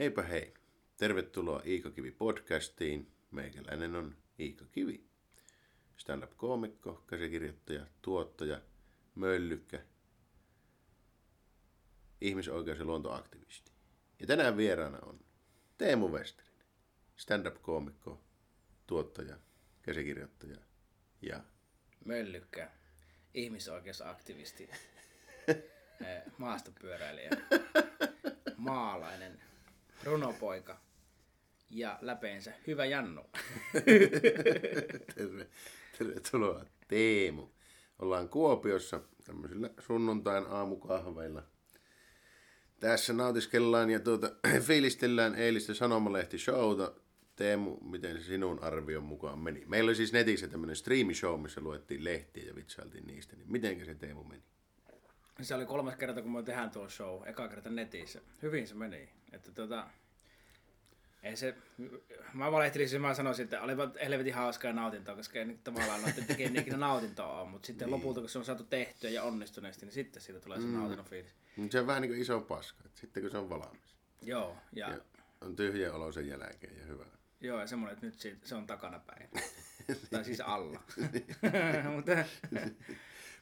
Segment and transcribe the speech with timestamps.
[0.00, 0.54] Heipä hei.
[0.96, 3.12] Tervetuloa Iika Kivi podcastiin.
[3.30, 5.04] Meikäläinen on Iika Kivi.
[5.96, 8.60] Stand-up-koomikko, käsikirjoittaja, tuottaja,
[9.14, 9.82] möllykkä,
[12.20, 13.72] ihmisoikeus- ja luontoaktivisti.
[14.20, 15.20] Ja tänään vieraana on
[15.78, 16.66] Teemu Westerinen,
[17.16, 18.20] stand-up-koomikko,
[18.86, 19.36] tuottaja,
[19.82, 20.56] käsikirjoittaja
[21.22, 21.44] ja
[22.04, 22.70] Möllykkä,
[23.34, 24.70] ihmisoikeusaktivisti,
[25.48, 27.30] eh, maastopyöräilijä,
[28.56, 29.42] maalainen,
[30.04, 30.80] runopoika
[31.70, 33.22] ja läpeensä hyvä Jannu.
[35.14, 35.46] Terve,
[35.98, 37.48] tervetuloa Teemu.
[37.98, 41.42] Ollaan Kuopiossa tämmöisillä sunnuntain aamukahveilla.
[42.80, 44.32] Tässä nautiskellaan ja tuota,
[44.66, 47.00] fiilistellään eilistä sanomalehti-showta.
[47.36, 49.64] Teemu, miten se sinun arvion mukaan meni?
[49.66, 53.36] Meillä oli siis netissä tämmöinen striimishow, missä luettiin lehtiä ja vitsailtiin niistä.
[53.36, 54.42] Niin mitenkä se Teemu meni?
[55.42, 58.20] Se oli kolmas kerta, kun me tehdään tuo show, eka kerta netissä.
[58.42, 59.08] Hyvin se meni.
[59.32, 59.86] Että tota,
[61.24, 61.54] ei se,
[62.34, 66.46] mä valehtelisin, mä sanoisin, että olipa helvetin hauskaa nautintoa, koska ei nyt tavallaan noiden tekee
[66.46, 67.96] ikinä nautintoa ole, mutta sitten niin.
[67.96, 70.74] lopulta, kun se on saatu tehtyä ja onnistuneesti, niin sitten siitä tulee se mm.
[70.74, 71.34] nautinnon fiilis.
[71.56, 73.96] Mut Se on vähän niin kuin iso paska, että sitten kun se on valmis.
[74.22, 74.98] Joo, ja, Ja
[75.40, 77.04] on tyhjä olo sen jälkeen ja hyvä.
[77.40, 79.30] joo, ja semmoinen, että nyt siitä, se on takana päin.
[80.10, 80.82] tai siis alla.
[81.94, 82.12] mutta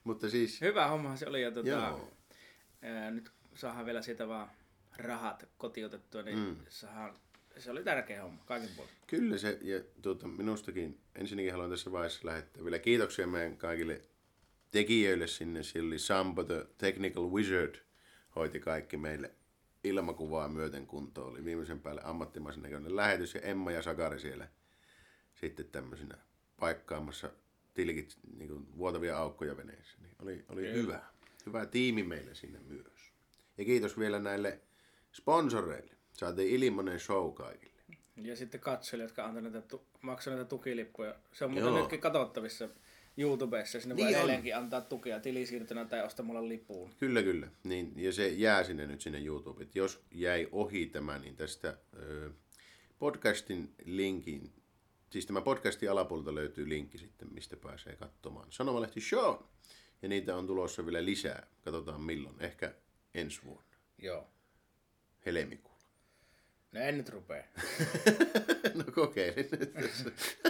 [0.05, 2.13] Mutta siis, hyvä homma se oli, ja tota, joo,
[2.83, 4.51] ää, nyt saadaan vielä siitä vaan
[4.97, 6.57] rahat kotiutettua, niin mm.
[6.69, 7.17] saadaan,
[7.59, 8.93] se oli tärkeä homma kaikin puolin.
[9.07, 14.01] Kyllä se, ja tuota, minustakin ensinnäkin haluan tässä vaiheessa lähettää vielä kiitoksia meidän kaikille
[14.71, 15.63] tekijöille sinne.
[15.63, 17.75] Siellä oli Sampo the Technical Wizard,
[18.37, 19.31] hoiti kaikki meille
[19.85, 21.31] ilmakuvaa myöten kuntoon.
[21.31, 24.49] Oli viimeisen päälle ammattimaisen näköinen lähetys ja Emma ja Sakari siellä
[25.35, 26.19] sitten tämmöisenä
[26.61, 27.31] paikkaamassa
[27.75, 29.99] tilkit, niin kuin vuotavia aukkoja veneessä.
[30.03, 31.03] Niin oli, oli hyvä.
[31.47, 33.13] Hyvä tiimi meillä sinne myös.
[33.59, 34.61] Ja kiitos vielä näille
[35.13, 35.95] sponsoreille.
[36.13, 37.73] Saatiin ilmainen show kaikille.
[38.17, 39.63] Ja sitten katsojille, jotka antoi näitä,
[40.03, 41.15] maksoi näitä tukilippuja.
[41.33, 41.79] Se on muuten Joo.
[41.81, 42.69] nytkin katsottavissa
[43.17, 43.81] YouTubessa.
[43.81, 44.19] Sinne voi Niin on.
[44.21, 46.91] edelleenkin antaa tukea tilisiirtynä tai ostamalla lipuun.
[46.99, 47.49] Kyllä, kyllä.
[47.65, 49.71] Niin, ja se jää sinne nyt sinne YouTubeen.
[49.75, 52.31] Jos jäi ohi tämä, niin tästä ö,
[52.99, 54.53] podcastin linkin,
[55.11, 59.37] siis tämä podcastin alapuolelta löytyy linkki sitten, mistä pääsee katsomaan Sanomalehti Show.
[60.03, 61.47] Ja niitä on tulossa vielä lisää.
[61.65, 62.37] Katsotaan milloin.
[62.41, 62.75] Ehkä
[63.15, 63.71] ensi vuonna.
[63.99, 64.27] Joo.
[65.27, 65.72] Helmikuulla.
[66.73, 67.49] No en nyt rupee.
[68.75, 69.75] no kokeilin nyt.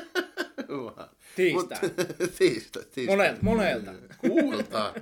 [1.36, 1.78] Tiistai.
[2.38, 3.16] Tiistai, tiistai.
[3.16, 3.92] Monelta, monelta.
[4.18, 4.94] Kuultaa.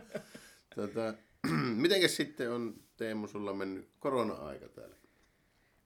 [0.75, 1.15] tota,
[1.83, 4.97] mitenkäs sitten on Teemu sulla mennyt korona-aika täällä?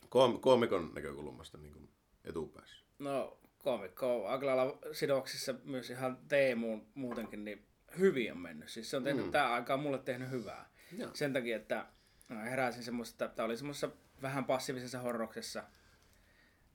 [0.05, 1.89] Koom- koomikon näkökulmasta niin kuin
[2.25, 2.85] etupäässä.
[2.99, 7.67] No koomikko on aika lailla sidoksissa myös ihan Teemuun muutenkin, niin
[7.99, 8.69] hyvin on mennyt.
[8.69, 9.33] Siis se on tehnyt mm.
[9.33, 10.71] tämä aikaa mulle tehnyt hyvää.
[10.99, 11.11] Joo.
[11.15, 11.87] Sen takia, että
[12.29, 13.91] mä heräsin semmoista, että oli semmoisessa
[14.25, 15.65] vähän passiivisessa horroksessa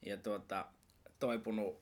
[0.05, 0.65] ja tuota,
[1.19, 1.81] toipunut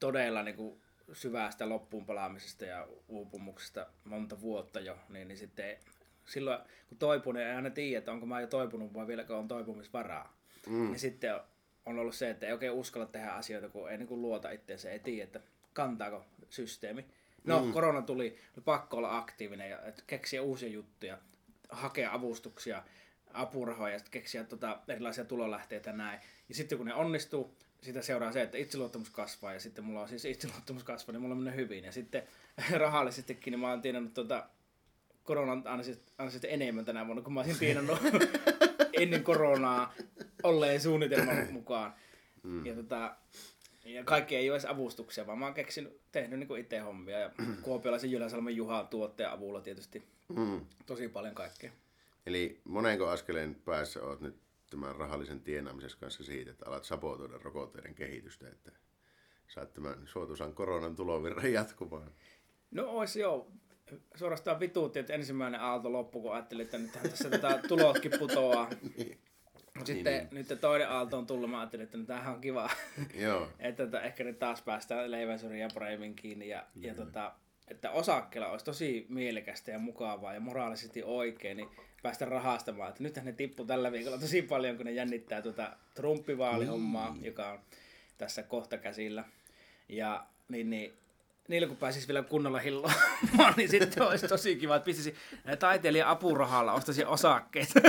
[0.00, 0.80] todella niin kuin
[1.12, 5.76] syvästä loppuun palaamisesta ja uupumuksesta monta vuotta jo, niin, niin sitten
[6.24, 9.48] silloin kun toipun, niin ei aina tiedä, että onko mä jo toipunut vai vieläkö on
[9.48, 10.36] toipumisvaraa.
[10.66, 10.92] Mm.
[10.92, 11.40] Ja sitten
[11.86, 14.90] on ollut se, että ei oikein uskalla tehdä asioita, kun ei niin kuin luota itseensä,
[14.90, 15.40] ei tiedä, että
[15.72, 17.06] kantaako systeemi.
[17.44, 17.72] No, mm.
[17.72, 21.18] korona tuli, oli pakko olla aktiivinen ja keksiä uusia juttuja,
[21.68, 22.82] hakea avustuksia,
[23.34, 26.20] apurahoja ja sitten keksiä tota, erilaisia tulolähteitä näin.
[26.48, 30.08] Ja sitten kun ne onnistuu, sitä seuraa se, että itseluottamus kasvaa ja sitten mulla on
[30.08, 31.84] siis itseluottamus kasvaa, niin mulla menee hyvin.
[31.84, 32.22] Ja sitten
[32.76, 34.46] rahallisestikin niin mä oon tienannut tota,
[35.24, 37.98] koronan ansiosta ansiosta enemmän tänä vuonna, kun mä olisin tienannut
[39.00, 39.94] ennen koronaa
[40.42, 41.94] olleen suunnitelman mukaan.
[42.42, 42.66] Mm.
[42.66, 43.16] Ja, tota,
[43.84, 47.18] ja kaikki ei ole edes avustuksia, vaan mä oon keksinyt, tehnyt niin itse hommia.
[47.18, 47.30] Ja
[47.62, 50.60] kuopiolaisen Jyläsalmen Juha tuottajan avulla tietysti Mm.
[50.86, 51.70] tosi paljon kaikkea.
[52.26, 54.36] Eli monenko askeleen päässä oot nyt
[54.70, 58.72] tämän rahallisen tienaamisessa kanssa siitä, että alat sabotoida rokotteiden kehitystä, että
[59.48, 62.10] saat tämän suotuisan koronan tulovirran jatkumaan.
[62.70, 63.50] No ois joo.
[64.14, 68.70] Suorastaan vituutti, että ensimmäinen aalto loppui, kun ajattelin, että nythän tässä tätä tulotkin putoaa.
[68.96, 69.18] niin.
[69.74, 72.70] Mutta sitten nyt toinen aalto on tullut, mä ajattelin, että no, tämähän on kiva.
[73.14, 73.48] Joo.
[73.58, 76.48] että tota, ehkä nyt taas päästään leivänsurin ja paremmin kiinni.
[76.48, 77.32] Ja, ja tota,
[77.68, 81.68] että osakkeella olisi tosi mielekästä ja mukavaa ja moraalisesti oikein, niin
[82.04, 82.88] päästä rahastamaan.
[82.88, 87.58] Että nythän ne tippu tällä viikolla tosi paljon, kun ne jännittää tuota Trumppivaalihommaa, joka on
[88.18, 89.24] tässä kohta käsillä.
[89.88, 90.92] Ja niin, niin
[91.48, 95.14] niillä kun pääsisi vielä kunnolla hilloamaan, niin sitten olisi tosi kiva, että pistisi
[95.58, 97.80] taiteilijan apurahalla, ostaisi osakkeita.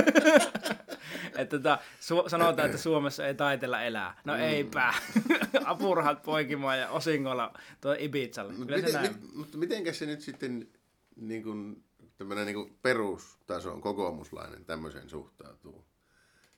[1.38, 4.20] että tota, su- sanotaan, että Suomessa ei taiteella elää.
[4.24, 4.40] No mm.
[4.40, 4.94] eipä.
[5.64, 8.52] Apurahat poikimaan ja osingolla tuo Ibizalle.
[8.52, 9.12] Mutta se miten, näin.
[9.12, 10.68] mit, mutta mitenkäs se nyt sitten
[11.16, 11.84] niin kuin,
[12.18, 15.84] tämmöinen niin kuin perustason kokoomuslainen tämmöiseen suhtautuu?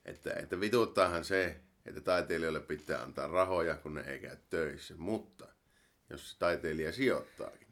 [0.04, 4.94] Että, että vituuttaahan se, että taiteilijoille pitää antaa rahoja, kun ne ei käy töissä.
[4.96, 5.48] Mutta
[6.10, 7.68] jos taiteilija sijoittaakin,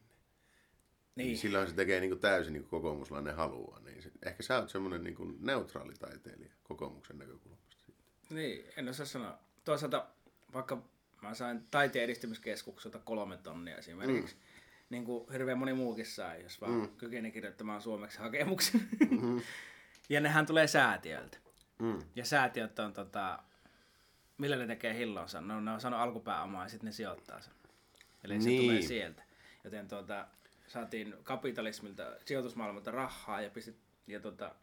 [1.16, 3.80] niin, Niin, silloin se tekee niin kuin täysin niin kuin kokoomuslainen haluaa.
[3.80, 7.92] Niin se, ehkä sä oot semmoinen niin kuin neutraali taiteilija kokoomuksen näkökulmasta.
[8.30, 9.38] niin, en osaa sanoa.
[9.64, 10.06] Toisaalta
[10.52, 10.82] vaikka
[11.22, 14.40] mä sain taiteen edistämiskeskukselta kolme tonnia esimerkiksi, mm.
[14.90, 16.88] Niin kuin hirveän moni muukin sai, jos vaan mm.
[16.88, 18.88] kykeni kirjoittamaan suomeksi hakemuksen.
[19.10, 19.40] Mm-hmm.
[20.08, 21.38] ja nehän tulee säätiöltä.
[21.78, 21.98] Mm.
[22.16, 23.38] Ja säätiöt on tota,
[24.38, 25.40] millä ne tekee hillonsa?
[25.40, 27.52] No, ne on saanut alkupääomaa ja sitten ne sijoittaa sen.
[28.24, 28.62] Eli se Niin.
[28.62, 29.22] tulee sieltä.
[29.64, 30.26] Joten tuota,
[30.66, 34.54] saatiin kapitalismilta, sijoitusmaailmalta rahaa ja, pistit, ja tuota,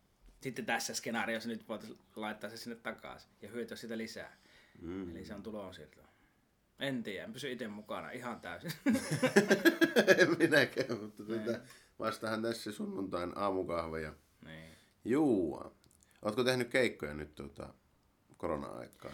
[0.41, 4.37] sitten tässä skenaariossa nyt voitaisiin laittaa se sinne takaisin ja hyötyä sitä lisää.
[4.81, 5.15] Mm.
[5.15, 6.01] Eli se on tulonsiirto.
[6.83, 8.71] En tiedä, pysy itse mukana ihan täysin.
[10.17, 11.59] en minäkään, mutta tuota,
[11.99, 14.13] vastahan tässä sunnuntain aamukahveja
[14.45, 14.71] niin.
[15.05, 15.75] juua.
[16.21, 17.73] Ootko tehnyt keikkoja nyt tuota,
[18.37, 19.13] korona-aikaan?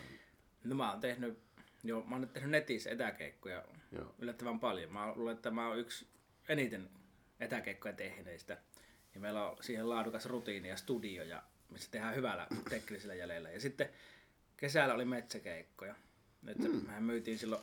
[0.64, 1.40] No mä oon tehnyt,
[1.84, 4.16] joo, mä oon nyt tehnyt netissä etäkeikkoja Joo.
[4.20, 4.94] yllättävän paljon.
[4.94, 6.08] Mä luulen, että mä oon yksi
[6.50, 6.90] eniten
[7.40, 8.58] etäkeikkoja tehneistä.
[9.16, 13.50] Ja meillä on siihen laadukas rutiini ja studio, ja missä tehdään hyvällä teknisellä jäljellä.
[13.50, 13.90] Ja sitten
[14.58, 15.96] kesällä oli metsäkeikkoja.
[16.42, 16.86] Nyt mm.
[16.86, 17.62] mehän myytiin silloin,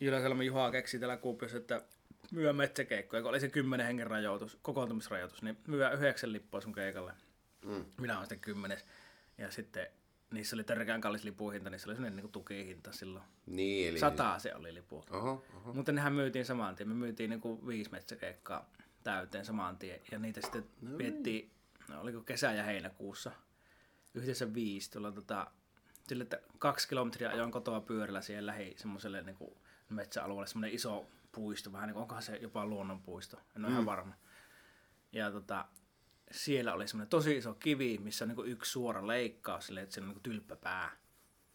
[0.00, 1.82] Jyläselman Juha keksi täällä Kuopiossa, että
[2.30, 7.12] myö metsäkeikkoja, kun oli se kymmenen hengen rajoitus, kokoontumisrajoitus, niin myö yhdeksän lippua sun keikalle.
[7.64, 7.84] Mm.
[8.00, 8.84] Minä olen sitten kymmenes.
[9.38, 9.86] Ja sitten
[10.30, 13.24] niissä oli törkeän kallis lipuhinta, niissä oli sellainen niin tukihinta silloin.
[13.46, 13.98] Niin, eli...
[13.98, 15.04] Sataa se oli lipu.
[15.10, 15.72] Oho, oho.
[15.72, 16.88] Mutta nehän myytiin saman tien.
[16.88, 18.70] Me myytiin niinku viisi metsäkeikkaa
[19.02, 20.00] täyteen saman tien.
[20.12, 21.50] Ja niitä sitten no viettiin,
[21.88, 23.32] no, oliko kesä- ja heinäkuussa.
[24.14, 24.90] Yhteensä viisi.
[24.90, 25.50] Tuolla tota,
[26.10, 29.56] sille, että kaksi kilometriä ajoin kotoa pyörällä siihen lähi semmoiselle niinku
[29.88, 30.46] metsäalueelle.
[30.46, 33.36] Semmoinen iso puisto, vähän niin kuin, onkohan se jopa luonnonpuisto.
[33.56, 33.72] En ole mm.
[33.72, 34.14] ihan varma.
[35.12, 35.64] Ja tota,
[36.30, 40.04] siellä oli semmoinen tosi iso kivi, missä on niinku yksi suora leikkaus, silleen, että siinä
[40.04, 40.96] on niinku tylppäpää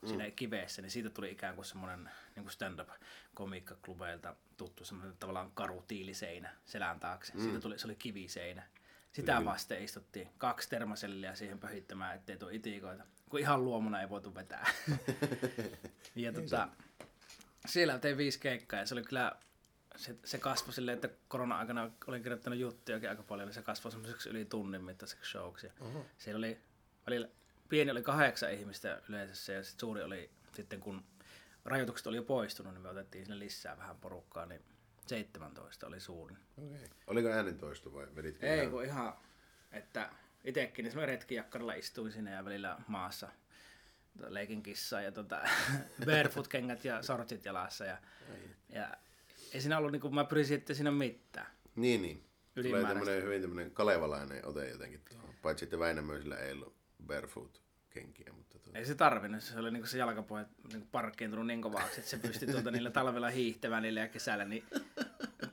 [0.05, 2.89] siinä kiveessä, niin siitä tuli ikään kuin semmoinen niin stand-up
[3.33, 7.33] komiikkaklubeilta tuttu semmoinen tavallaan karu tiiliseinä selän taakse.
[7.33, 7.41] Mm.
[7.41, 8.63] Siitä tuli, se oli kiviseinä.
[9.11, 13.03] Sitä vasten istuttiin kaksi termoselliä siihen pöhittämään, ettei tule itikoita.
[13.35, 14.67] Kun ihan luomuna ei voitu vetää.
[16.15, 16.69] ja tota,
[17.65, 19.35] siellä tein viisi keikkaa ja se oli kyllä,
[19.95, 24.29] se, se kasvoi silleen, että korona-aikana olin kirjoittanut juttujakin aika paljon, niin se kasvoi semmoiseksi
[24.29, 25.67] yli tunnin mittaiseksi showksi.
[25.79, 26.05] Oho.
[26.17, 26.59] Siellä oli
[27.07, 27.27] välillä,
[27.69, 31.03] pieni oli kahdeksan ihmistä yleensä ja sit suuri oli sitten kun
[31.65, 34.61] rajoitukset oli jo poistunut, niin me otettiin sinne lisää vähän porukkaa, niin
[35.07, 36.37] 17 oli suurin.
[36.57, 36.87] Okay.
[37.07, 39.13] Oliko äänentoisto vai veditkö Ei ihan- kun ihan,
[39.71, 40.09] että
[40.45, 43.29] itekin niin semmoinen retkijakkarilla istuin sinne ja välillä maassa
[44.27, 45.41] leikin kissaa ja tota,
[46.05, 47.97] barefoot-kengät ja sortsit jalassa ja,
[48.69, 48.97] ja
[49.53, 51.47] ei siinä ollut, niin kuin, mä pyrin että siinä mitään.
[51.75, 52.25] Niin, niin.
[52.55, 55.35] Tulee tämmönen hyvin tämmönen kalevalainen ote jotenkin tuohon.
[55.41, 56.75] Paitsi että Väinämöisillä ei ollut
[57.07, 57.64] barefoot
[57.95, 58.79] kenkiä, mutta tuota.
[58.79, 62.47] Ei se tarvinnut, se oli niinku se jalkapohja niinku parkkiintunut niin kovaksi, että se pystyi
[62.51, 64.63] tuota niillä talvella hiihtämään niillä ja kesällä niin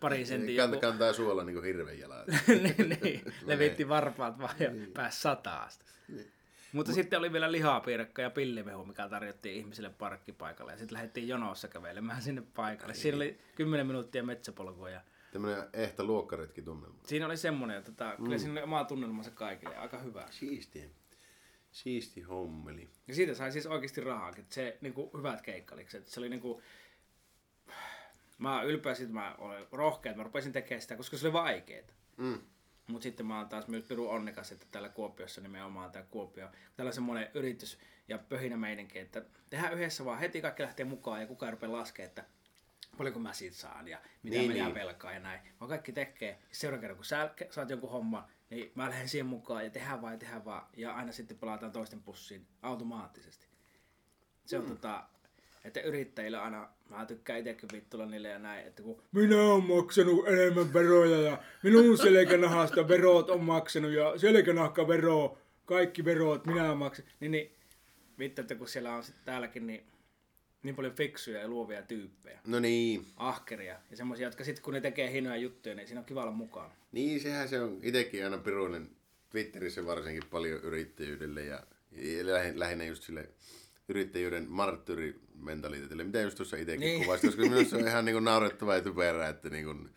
[0.00, 2.26] pari sentin Kant, joku, kantaa suolla niinku hirven jalat.
[2.48, 5.84] niin, niin, levitti varpaat vaan ja pääsi sataasta.
[6.72, 10.72] Mutta sitten oli vielä lihapiirakka ja pillimehu, mikä tarjottiin ihmisille parkkipaikalle.
[10.72, 12.94] Ja sitten lähdettiin jonossa kävelemään sinne paikalle.
[12.94, 15.00] Siinä oli 10 minuuttia metsäpolkua ja
[15.32, 16.98] Tämmönen ehtä luokkaretki tunnelma.
[17.04, 19.76] siinä oli semmoinen, että tota, kyllä siinä oli oma tunnelmansa kaikille.
[19.76, 20.26] Aika hyvä.
[20.30, 20.84] Siistiä.
[21.72, 22.90] Siisti hommeli.
[23.08, 26.06] Ja siitä sai siis oikeasti rahaa, että se niinku, hyvät keikkalikset.
[26.06, 26.62] Se oli niinku,
[28.38, 31.26] mä oon ylpeä siitä, että mä olen rohkea, että mä rupesin tekemään sitä, koska se
[31.26, 31.92] oli vaikeeta.
[32.16, 32.38] Mm.
[32.86, 36.88] Mutta sitten mä oon taas myös pirun onnekas, että täällä Kuopiossa nimenomaan tämä Kuopio, täällä
[36.88, 41.26] on semmoinen yritys ja pöhinä meininki, että tehdään yhdessä vaan heti kaikki lähtee mukaan ja
[41.26, 42.24] kukaan ei rupea laskemaan, että
[42.98, 44.74] paljonko mä siitä saan ja mitä Niin, niin, mä jää niin.
[44.74, 45.40] velkaa ja näin.
[45.60, 46.38] Vaan kaikki tekee.
[46.52, 50.12] Seuraavan kerran, kun sä saat jonkun homman, niin mä lähden siihen mukaan ja tehdään vaan
[50.12, 50.66] ja tehdään vaan.
[50.76, 53.46] Ja aina sitten palataan toisten pussiin automaattisesti.
[54.44, 54.70] Se on mm.
[54.70, 55.04] tota,
[55.64, 60.28] että yrittäjillä aina, mä tykkään itsekin vittulla niille ja näin, että kun minä oon maksanut
[60.28, 67.04] enemmän veroja ja minun selkänahasta verot on maksanut ja selkänahka vero, kaikki verot minä maksan,
[67.20, 67.56] niin, niin
[68.18, 69.86] vittu, että kun siellä on sitten täälläkin niin,
[70.62, 73.06] niin paljon fiksuja ja luovia tyyppejä, No niin.
[73.16, 76.32] ahkeria ja semmoisia, jotka sitten kun ne tekee hienoja juttuja, niin siinä on kiva olla
[76.32, 76.70] mukana.
[76.92, 78.90] Niin, sehän se on itekin aina piruinen
[79.30, 83.28] Twitterissä varsinkin paljon yrittäjyydelle ja, ja lähin- lähinnä just sille
[83.88, 86.04] yrittäjyyden marttyyrimentaliteetille.
[86.04, 87.02] Mitä just tuossa itsekin Niin.
[87.04, 89.88] kuvasit, koska minusta se on ihan niin kuin naurettava ja typerää, että niin kuin,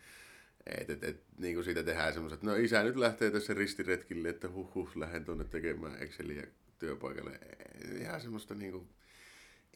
[0.80, 4.48] et, et, et, niin kuin siitä tehdään semmoiset, no isä nyt lähtee tässä ristiretkille, että
[4.48, 6.46] huh huh, lähden tuonne tekemään Exceliä
[6.78, 7.40] työpaikalle.
[8.00, 8.88] Ihan semmoista niin kuin,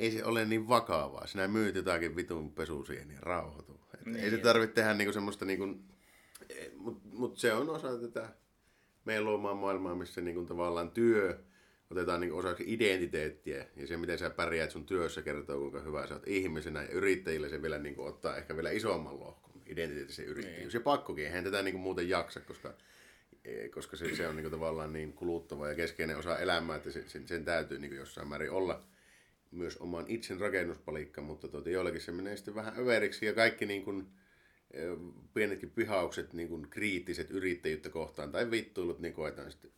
[0.00, 1.26] ei se ole niin vakavaa.
[1.26, 3.80] Sinä myyt jotakin vitun pesusieniä, rauhoitu.
[3.94, 4.24] Et Niin.
[4.24, 5.66] Ei se tarvitse tehdä niinku semmoista niinku,
[6.76, 8.28] mutta mut se on osa tätä
[9.04, 11.38] meidän luomaa maailmaa, missä niinku tavallaan työ
[11.90, 16.14] otetaan niin osaksi identiteettiä ja se, miten sä pärjäät sun työssä kertoo, kuinka hyvä sä
[16.14, 20.74] oot ihmisenä ja yrittäjille se vielä niin kuin, ottaa ehkä vielä isomman lohkon identiteettisen yrittäjyys.
[20.74, 22.74] Ja pakkokin, eihän tätä niin kuin, muuten jaksa, koska
[23.74, 27.08] koska se, se on niin kuin, tavallaan niin kuluttava ja keskeinen osa elämää, että se,
[27.08, 28.82] sen, sen täytyy niin kuin, jossain määrin olla
[29.50, 33.82] myös oman itsen rakennuspalikka, mutta tuota, joillekin se menee sitten vähän överiksi ja kaikki niin
[33.82, 34.06] kuin,
[35.34, 39.70] pienetkin pihaukset, niin kuin kriittiset yrittäjyyttä kohtaan tai vittuilut niin koetaan sitten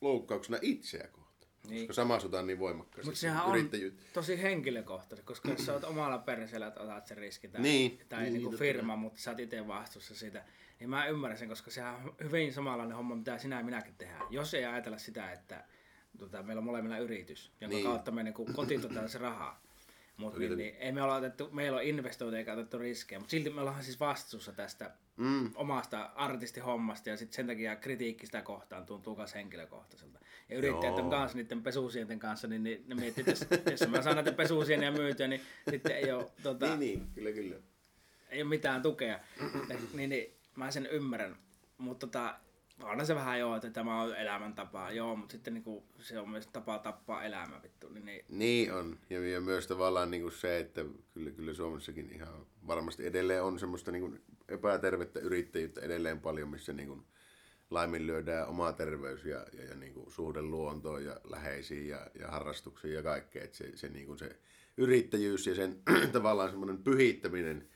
[0.00, 1.24] loukkauksena itseä kohtaan.
[1.68, 1.86] Niin.
[1.86, 3.06] Koska sama sota on niin voimakkaasti.
[3.06, 3.70] Mutta sehän on
[4.12, 8.00] tosi henkilökohtaisesti, koska jos sä oot omalla perseellä, että otat sen riski tai, niin.
[8.08, 10.44] tai niin, niin firma, mutta sä oot itse vastuussa siitä,
[10.80, 14.26] niin mä ymmärrän sen, koska sehän on hyvin samanlainen homma, mitä sinä ja minäkin tehdään.
[14.30, 15.64] Jos ei ajatella sitä, että
[16.18, 17.86] tota, meillä on molemmilla yritys, jonka niin.
[17.86, 19.62] kautta me niin kotiutetaan se rahaa,
[20.16, 23.50] mutta niin, niin, ei me olla otettu, meillä on investoitu eikä otettu riskejä, mutta silti
[23.50, 25.50] me ollaan siis vastuussa tästä mm.
[25.54, 30.18] omasta artistihommasta ja sitten sen takia kritiikki sitä kohtaan tuntuu myös henkilökohtaiselta.
[30.48, 34.02] Ja yrittäjät on kanssa niiden pesusienten kanssa, niin, niin ne miettii, että jos, jos mä
[34.02, 35.40] saan näitä pesusieniä myytyä, niin
[35.70, 37.56] sitten ei ole, tota, niin, niin, kyllä, kyllä.
[38.28, 39.20] ei ole mitään tukea.
[39.94, 41.36] Niin, niin, mä sen ymmärrän.
[41.78, 42.34] Mutta tota,
[42.82, 46.46] on se vähän joo, että tämä on elämäntapa, joo, mutta sitten niinku, se on myös
[46.46, 47.88] tapa tappaa elämä vittu.
[47.88, 48.24] Niin, niin.
[48.28, 53.42] niin on, ja, ja myös tavallaan niinku se, että kyllä, kyllä Suomessakin ihan varmasti edelleen
[53.42, 54.16] on semmoista niinku
[54.48, 57.02] epätervettä yrittäjyyttä edelleen paljon, missä niinku
[57.70, 63.02] laiminlyödään oma terveys ja, ja, ja niinku suhde luontoon ja läheisiin ja, ja harrastuksiin ja
[63.02, 63.44] kaikkea.
[63.44, 64.36] Että se, se, niinku se
[64.76, 67.68] yrittäjyys ja sen tavallaan semmoinen pyhittäminen–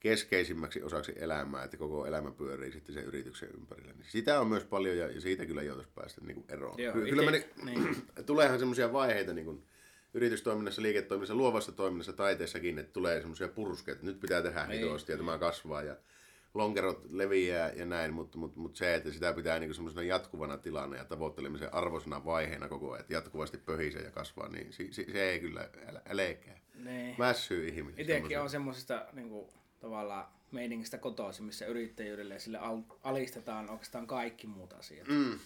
[0.00, 3.92] keskeisimmäksi osaksi elämää, että koko elämä pyörii sitten sen yrityksen ympärillä.
[3.92, 6.82] Niin sitä on myös paljon ja, siitä kyllä joutuisi päästä niin kuin eroon.
[6.82, 7.96] Joo, Ky- kyllä me, niin.
[8.26, 9.62] tuleehan semmoisia vaiheita niin kuin
[10.14, 15.12] yritystoiminnassa, liiketoiminnassa, luovassa toiminnassa, taiteessakin, että tulee semmoisia puruskeita, että nyt pitää tehdä niin, hitosti
[15.12, 15.96] ja tämä kasvaa ja
[16.54, 20.96] lonkerot leviää ja näin, mutta, mutta, mutta se, että sitä pitää niin semmoisena jatkuvana tilana
[20.96, 25.30] ja tavoittelemisen arvoisena vaiheena koko ajan, että jatkuvasti pöhisee ja kasvaa, niin se, se, se
[25.30, 25.68] ei kyllä
[26.08, 26.24] älä.
[26.74, 27.14] Niin.
[27.18, 28.00] Mässyy ihminen.
[28.00, 29.48] Itsekin on semmoisesta niin kuin
[29.80, 35.08] tavallaan meiningistä kotoisin, missä yrittäjyydelle ja sille al- alistetaan oikeastaan kaikki muut asiat.
[35.08, 35.38] Mm.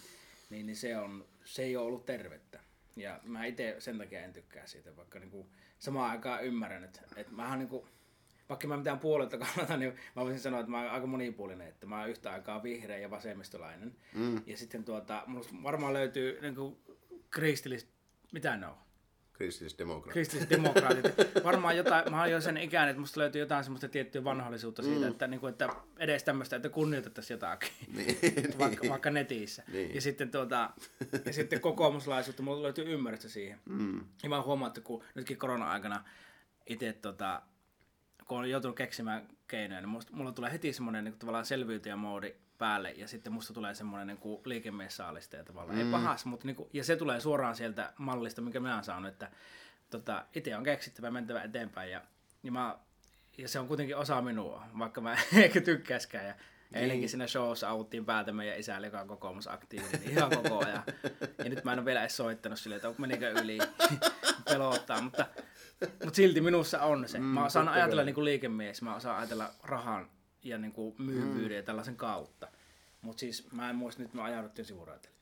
[0.49, 2.59] Niin, niin se, on, se ei ole ollut tervettä.
[2.95, 5.49] Ja mä itse sen takia en tykkää siitä, vaikka niinku
[5.79, 7.87] samaan aikaan ymmärrän, että, että mähän niinku,
[8.49, 11.85] vaikka mä mitään puolelta kannata, niin mä voisin sanoa, että mä oon aika monipuolinen, että
[11.85, 13.95] mä oon yhtä aikaa vihreä ja vasemmistolainen.
[14.13, 14.41] Mm.
[14.45, 16.79] Ja sitten tuota, mulla varmaan löytyy niinku
[17.29, 17.87] kristillis,
[18.31, 18.84] mitä ne on?
[19.37, 20.13] Kristillisdemokraatit.
[20.13, 21.05] Kristillisdemokraatit.
[21.43, 25.05] Varmaan jotain, mä oon jo sen ikäinen, että musta löytyy jotain semmoista tiettyä vanhollisuutta siitä,
[25.05, 25.11] mm.
[25.11, 28.17] että, niin kuin, että edes tämmöistä, että kunnioitettaisiin jotakin, niin,
[28.59, 28.89] vaikka, niin.
[28.89, 29.63] vaikka netissä.
[29.71, 29.95] Niin.
[29.95, 30.69] Ja, sitten, tuota,
[31.25, 33.59] ja sitten kokoomuslaisuutta, mulla löytyy ymmärrystä siihen.
[33.65, 33.99] Mm.
[34.23, 36.03] Ja mä oon huomannut, että kun nytkin korona-aikana
[36.65, 37.41] itse tota,
[38.25, 42.91] kun on joutunut keksimään keinoja, niin musta, mulla tulee heti semmoinen niin tavallaan selviytyjämoodi päälle
[42.91, 45.85] ja sitten musta tulee semmoinen niin kuin liikemiessaalista ja tavallaan mm.
[45.85, 49.11] ei pahas, mutta niin kuin, ja se tulee suoraan sieltä mallista, minkä mä oon saanut,
[49.11, 49.31] että
[49.89, 52.01] tota, itse on keksittävä mentävä eteenpäin ja,
[52.43, 52.77] ja, mä,
[53.37, 56.33] ja se on kuitenkin osa minua, vaikka mä ehkä tykkäskään ja
[56.71, 56.81] niin.
[56.81, 60.83] Eilenkin siinä showssa auttiin päätä meidän isälle, joka on kokoomusaktiivinen, niin ihan koko ajan.
[61.37, 63.57] Ja nyt mä en ole vielä edes soittanut silleen, että menikö yli,
[64.49, 65.25] pelottaa, mutta,
[65.81, 67.19] mutta silti minussa on se.
[67.19, 70.09] Mä osaan mm, ajatella niin kuin liikemies, mä osaan ajatella rahan
[70.45, 71.55] ja niin kuin myyvyyden mm.
[71.55, 72.47] ja tällaisen kautta.
[73.01, 75.17] Mutta siis mä en muista, nyt me ajauduttiin sivuraiteille.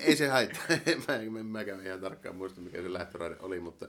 [0.00, 0.62] Ei se haittaa.
[1.08, 3.88] mä, en, mä käyn ihan tarkkaan muista, mikä se lähtöraide oli, mutta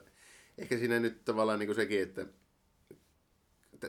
[0.58, 2.26] ehkä siinä nyt tavallaan niin kuin sekin, että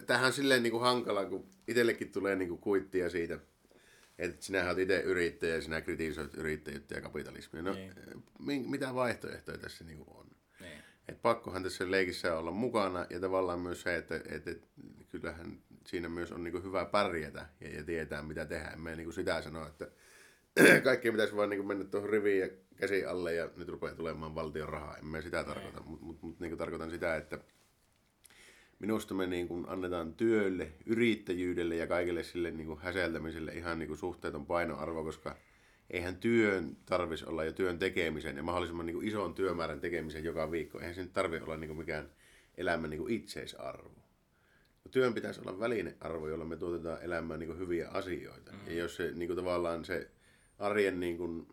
[0.05, 3.39] tämähän on silleen niin kuin hankala, kun itsellekin tulee niin kuin kuittia siitä,
[4.17, 7.62] että sinä olet itse yrittäjä ja sinä kritisoit yrittäjyyttä ja kapitalismia.
[7.62, 8.69] No, niin.
[8.69, 10.25] mitä vaihtoehtoja tässä niin kuin on?
[10.60, 10.84] Niin.
[11.08, 14.67] Et pakkohan tässä leikissä olla mukana ja tavallaan myös se, että, että, että
[15.10, 18.88] kyllähän siinä myös on niin hyvä pärjätä ja, ja tietää mitä tehdään.
[18.88, 19.88] En niin sitä sanoa, että
[20.83, 24.69] kaikki pitäisi vaan niin mennä tuohon riviin ja käsi alle ja nyt rupeaa tulemaan valtion
[24.69, 24.98] rahaa.
[24.98, 27.39] En mä sitä tarkoita, mutta mut, mut, niin tarkoitan sitä, että
[28.79, 33.88] minusta me niin kuin annetaan työlle, yrittäjyydelle ja kaikille sille niin kuin häseltämiselle ihan niin
[33.88, 35.36] kuin suhteeton painoarvo, koska
[35.89, 40.51] eihän työn tarvitsisi olla ja työn tekemisen ja mahdollisimman niin kuin ison työmäärän tekemisen joka
[40.51, 40.79] viikko.
[40.79, 42.09] Eihän sen tarvitse olla niin kuin mikään
[42.57, 44.08] elämän niin kuin itseisarvo
[44.91, 48.51] työn pitäisi olla välinearvo, jolla me tuotetaan elämään niin hyviä asioita.
[48.51, 48.59] Mm.
[48.67, 50.12] Ja jos se niin kuin tavallaan se
[50.59, 51.48] arjen, niin kuin,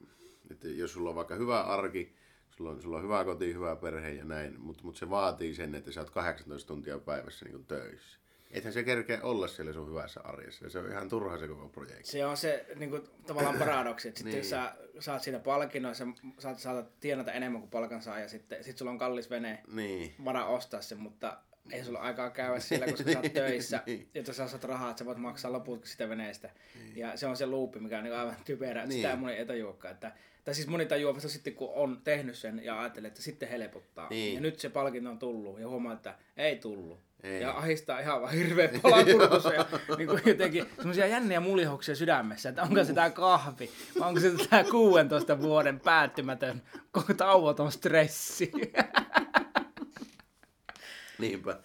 [0.51, 2.15] että jos sulla on vaikka hyvä arki,
[2.57, 5.75] sulla on, sulla on hyvä koti, hyvä perhe ja näin, mutta, mutta se vaatii sen,
[5.75, 8.19] että sä oot 18 tuntia päivässä niin kuin töissä.
[8.51, 10.71] Ethän se kerkeä olla siellä sun hyvässä arjessa.
[10.71, 12.11] Se on ihan turha se koko projekti.
[12.11, 14.45] Se on se niin kuin, tavallaan paradoksi, että sitten niin.
[14.45, 16.07] sä saat siinä palkinnon, sä
[16.39, 20.15] saat, saat tienata enemmän kuin palkansaaja, sitten sit sulla on kallis vene, niin.
[20.25, 21.39] vara ostaa se, mutta
[21.73, 24.09] ei sulla aikaa käydä siellä, koska sä oot töissä, Niin.
[24.15, 26.51] jotta sä saat rahaa, että sä voit maksaa loput sitä veneestä.
[26.95, 29.19] Ja se on se luuppi, mikä on niin aivan typerä, että sitä Niin.
[29.19, 29.95] moni ei tajuakaan.
[29.95, 30.13] Että,
[30.45, 34.09] tai siis moni tajuaa vasta sitten, kun on tehnyt sen ja ajattelee, että sitten helpottaa.
[34.11, 34.35] Niin.
[34.35, 37.01] Ja nyt se palkinto on tullut ja huomaa, että ei tullut.
[37.23, 37.41] Ei.
[37.43, 39.67] Ja ahistaa ihan vaan hirveä palakurtus ja
[39.99, 43.71] niin kuin jotenkin semmoisia jänniä mulihoksia sydämessä, että onko se tää kahvi
[44.01, 46.63] vai onko se tää 16 vuoden päättymätön
[47.17, 48.51] tauoton stressi.
[51.23, 51.61] Niinpä.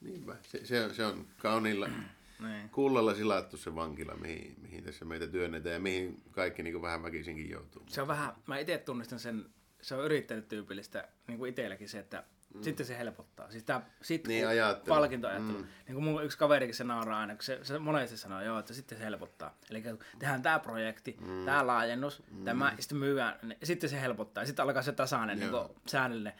[0.00, 0.36] Niinpä.
[0.42, 1.88] Se, se, on, se on kauniilla
[2.46, 2.68] niin.
[2.68, 7.50] kullalla silattu se vankila, mihin, mihin tässä meitä työnnetään ja mihin kaikki niin vähän väkisinkin
[7.50, 7.82] joutuu.
[7.88, 9.44] Se on vähän, mä itse tunnistan sen,
[9.82, 12.62] se on yrittänyt tyypillistä, niin kuin itselläkin se, että mm.
[12.62, 13.50] sitten se helpottaa.
[13.50, 14.94] Siis tää sit, Niin, ajattelu.
[14.94, 15.58] palkintoajattelu.
[15.58, 15.66] Mm.
[15.86, 18.74] Niin kuin mun yksi kaverikin se nauraa aina, kun se, se monesti sanoo, joo, että
[18.74, 19.58] sitten se helpottaa.
[19.70, 19.82] Eli
[20.18, 21.44] tehdään tämä projekti, mm.
[21.44, 22.44] tämä laajennus, mm.
[22.44, 24.46] tämä, sitten myydään, niin sitten se helpottaa.
[24.46, 26.34] Sitten alkaa se tasainen, niin kuin säännöllinen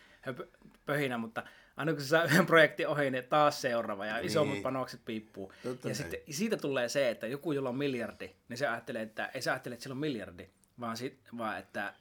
[0.86, 1.42] pöhinä, mutta
[1.76, 4.62] aina kun se saa yhden projektin ohi, niin taas seuraava ja isommat Niin.
[4.62, 5.52] panokset piippuu.
[5.62, 5.96] Totta ja näin.
[5.96, 9.50] sitten siitä tulee se, että joku, jolla on miljardi, niin se ajattelee, että ei se
[9.50, 10.48] ajattele, että sillä on miljardi,
[10.80, 11.94] vaan, sit, vaan että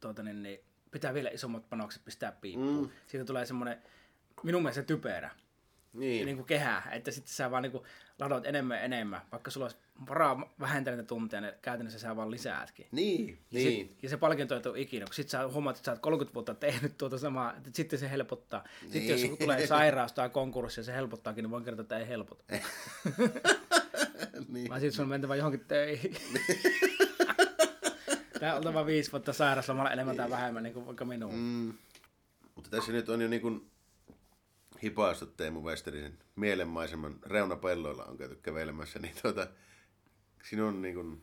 [0.00, 0.60] tuota, niin, niin,
[0.92, 2.80] pitää vielä isommat panokset pistää piippuun.
[2.84, 2.90] Mm.
[3.06, 3.82] Siitä tulee semmoinen,
[4.42, 5.30] minun mielestä typerä
[5.92, 6.26] Niin.
[6.26, 7.84] niin kuin kehä, että sitten sä vaan niin kuin
[8.18, 9.76] ladot enemmän ja enemmän, vaikka sulla olisi
[10.08, 12.86] varaa vähentää niitä tunteja, niin käytännössä sä vaan lisäätkin.
[12.92, 13.88] Niin, Ja, niin.
[13.88, 16.34] sit, ja se palkinto ei tule ikinä, kun sit sä huomaat, että sä oot 30
[16.34, 18.64] vuotta tehnyt tuota samaa, että sitten se helpottaa.
[18.80, 19.30] Sitten Niin.
[19.30, 22.44] jos tulee sairaus tai konkurssi ja se helpottaakin, niin voin kertoa, että ei helpota.
[24.48, 24.68] niin.
[24.68, 26.16] Vaan sitten sun on mentävä johonkin töihin.
[28.42, 31.34] Tää on oltava viisi vuotta sairauslomalla enemmän tai vähemmän, niin kuin vaikka minun.
[31.34, 31.72] Mm.
[32.54, 33.70] Mutta tässä nyt on jo niin kuin
[34.82, 39.46] hipaistu Teemu Westerisen mielenmaiseman reunapelloilla on käyty kävelemässä, niin tuota,
[40.44, 41.22] sinun niin kuin,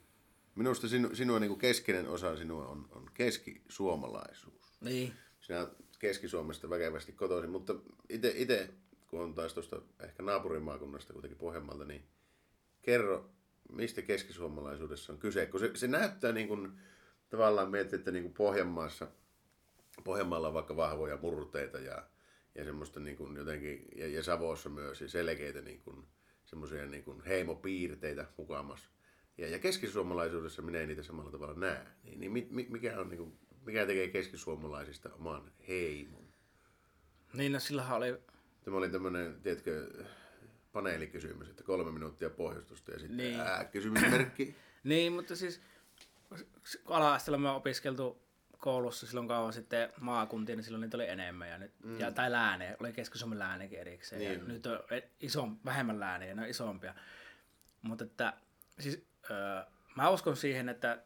[0.56, 4.78] minusta sinu, sinua niin kuin keskeinen osa sinua on, on keskisuomalaisuus.
[4.82, 5.14] Niin.
[5.40, 7.76] Sinä olet Keski-Suomesta väkevästi kotoisin, mutta
[8.10, 8.70] itse,
[9.08, 12.04] kun on taas tuosta ehkä naapurimaakunnasta kuitenkin Pohjanmaalta, niin
[12.82, 13.30] kerro,
[13.72, 16.80] mistä keskisuomalaisuudessa on kyse, kun se, se näyttää niin kuin,
[17.30, 19.08] tavallaan miettii, että niin kuin Pohjanmaassa,
[20.04, 22.04] Pohjanmaalla on vaikka vahvoja murteita ja,
[22.56, 26.06] ja semmoista niin kuin jotenkin, ja, ja Savossa myös, ja selkeitä niin kuin,
[26.46, 28.90] semmoisia niin kuin heimopiirteitä mukamas.
[29.38, 31.86] Ja, ja keskisuomalaisuudessa minä en niitä samalla tavalla näe.
[32.04, 36.24] Niin, niin mi, mi- mikä, on, niin kuin, mikä tekee keskisuomalaisista oman heimon?
[37.34, 38.18] Niin, no sillähän oli
[38.64, 40.04] Tämä oli tämmöinen, tiedätkö,
[40.72, 43.40] paneelikysymys, että kolme minuuttia pohjustusta ja sitten Niin.
[43.40, 44.56] ää, kysymysmerkki.
[44.84, 45.62] Niin, mutta siis
[46.86, 51.50] ala-asteella me opiskeltu koulussa silloin kauan sitten maakuntiin, niin silloin niitä oli enemmän.
[51.50, 52.00] Ja nyt, mm.
[52.00, 54.20] ja, tai lääne, oli Keski-Suomen läänekin erikseen.
[54.20, 54.40] Niin.
[54.40, 56.96] Ja nyt on e- iso, vähemmän lääniä, ne on isompia.
[57.82, 58.34] Mutta että,
[58.80, 59.64] siis, öö,
[59.96, 60.98] mä uskon siihen, että,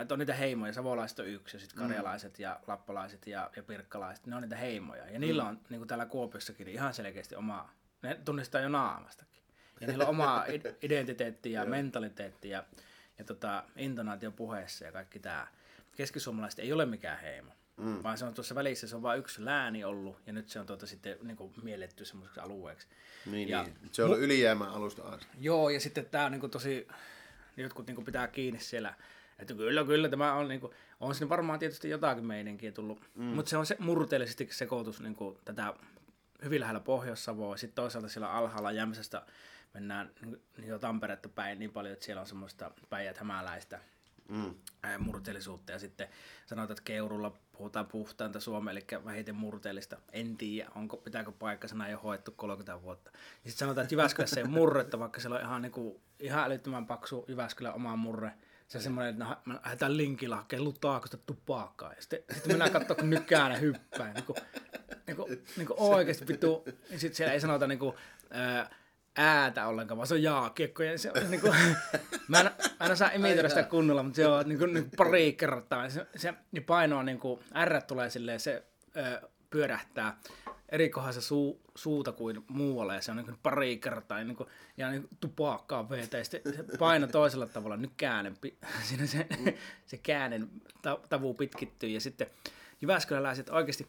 [0.00, 0.72] että on niitä heimoja.
[0.72, 5.10] Savolaiset on yksi, ja sitten karjalaiset ja lappalaiset ja, ja pirkkalaiset, ne on niitä heimoja.
[5.10, 7.70] Ja niillä on, niin kuin täällä Kuopiossakin, niin ihan selkeästi oma,
[8.02, 9.42] ne tunnistaa jo naamastakin.
[9.80, 12.64] Ja niillä on oma id- identiteetti ja mentaliteetti ja,
[13.18, 15.46] ja tota, intonaatio puheessa ja kaikki tämä.
[15.96, 18.02] Keskisuomalaiset ei ole mikään heimo, mm.
[18.02, 20.66] vaan se on tuossa välissä, se on vain yksi lääni ollut ja nyt se on
[20.66, 22.86] tuota sitten niin kuin mielletty semmoiseksi alueeksi.
[23.26, 23.76] Niin, Ja- niin.
[23.92, 25.26] Se on ollut ylijäämä alusta asti.
[25.40, 26.88] Joo, ja sitten tämä on niin kuin tosi,
[27.56, 28.94] jotkut niin kuin pitää kiinni siellä,
[29.38, 33.24] että kyllä, kyllä tämä on, niin kuin, on siinä varmaan tietysti jotakin meininkiä tullut, mm.
[33.24, 35.74] mutta se on se murteellisesti sekoitus niin kuin, tätä
[36.44, 39.22] hyvin lähellä Pohjois-Savoa, sitten toisaalta siellä alhaalla Jämsästä
[39.74, 43.80] mennään niin, jo Tamperetta päin niin paljon, että siellä on semmoista päijät hämäläistä
[44.28, 44.54] Mm.
[44.98, 46.08] murteellisuutta ja sitten
[46.46, 49.96] sanotaan, että Keurulla puhutaan puhtainta suomea, eli vähiten murteellista.
[50.12, 53.10] En tiedä, onko, pitääkö paikkasana ei ole hoettu 30 vuotta.
[53.14, 56.86] Ja sitten sanotaan, että Jyväskylässä ei murretta, vaikka siellä on ihan, niin kuin, ihan älyttömän
[56.86, 58.32] paksu Jyväskylän oma murre.
[58.68, 61.92] Se on semmoinen, että me lähdetään linkillä hakemaan lutaakosta tupakkaa.
[61.92, 64.12] Ja sitten, sitten mennään katsoa, kun nykään hyppää.
[64.12, 64.36] Niin kuin,
[65.06, 66.64] niin kuin, niin kuin oikeasti vittu.
[66.90, 67.96] Ja sitten siellä ei sanota niin kuin,
[68.30, 68.70] ää,
[69.18, 70.82] äätä ollenkaan, vaan se on jaakiekko.
[70.82, 71.54] Ja se on niin kuin,
[72.28, 72.50] mä, en,
[72.80, 75.88] mä en osaa imitoida sitä kunnolla, mutta se on niin kuin, niin kuin pari kertaa.
[75.88, 78.62] Se, se niin paino on niin kuin, R tulee silleen, se
[78.96, 80.18] ö, pyörähtää
[80.68, 84.36] eri kohdassa suu, suuta kuin muualla ja se on niin kuin pari kertaa ja, niin
[84.36, 88.58] kuin, ja niin kuin tupakkaa vetä ja sitten se paino toisella tavalla, nyt käänne, pi-
[88.88, 89.26] siinä se,
[89.86, 90.40] se käänne
[90.82, 92.26] ta, tavu pitkittyy ja sitten
[92.80, 93.86] Jyväskyläläiset oikeasti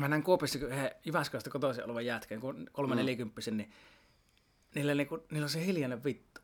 [0.00, 3.72] Mä näin Kuopissa yhden Jyväskylästä kotoisin olevan jätkän, kun kolme nelikymppisen, niin
[4.74, 6.40] niillä, niinku, niillä on se hiljainen vittu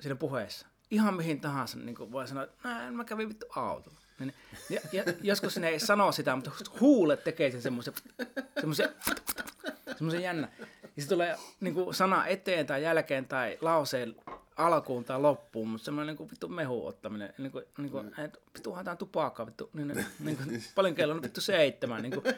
[0.00, 0.66] siinä puheessa.
[0.90, 3.98] Ihan mihin tahansa niin voi sanoa, että "Nää, mä kävin vittu autolla.
[4.18, 4.34] Niin,
[4.70, 7.94] ja, ja, joskus ne ei sano sitä, mutta huulet tekee sen semmoisen,
[8.60, 8.88] semmoisen,
[9.96, 10.48] semmoisen jännä.
[10.96, 14.16] Ja se tulee niin kuin sana eteen tai jälkeen tai lauseen
[14.56, 17.34] alkuun tai loppuun, mutta semmoinen niin kuin vittu mehu ottaminen.
[17.38, 19.70] Niin kuin, niin kuin, että vittu haetaan tupakkaa, vittu.
[19.72, 22.02] Niin, niin, niin kuin, paljon kello on vittu seitsemän.
[22.02, 22.34] Niin kuin,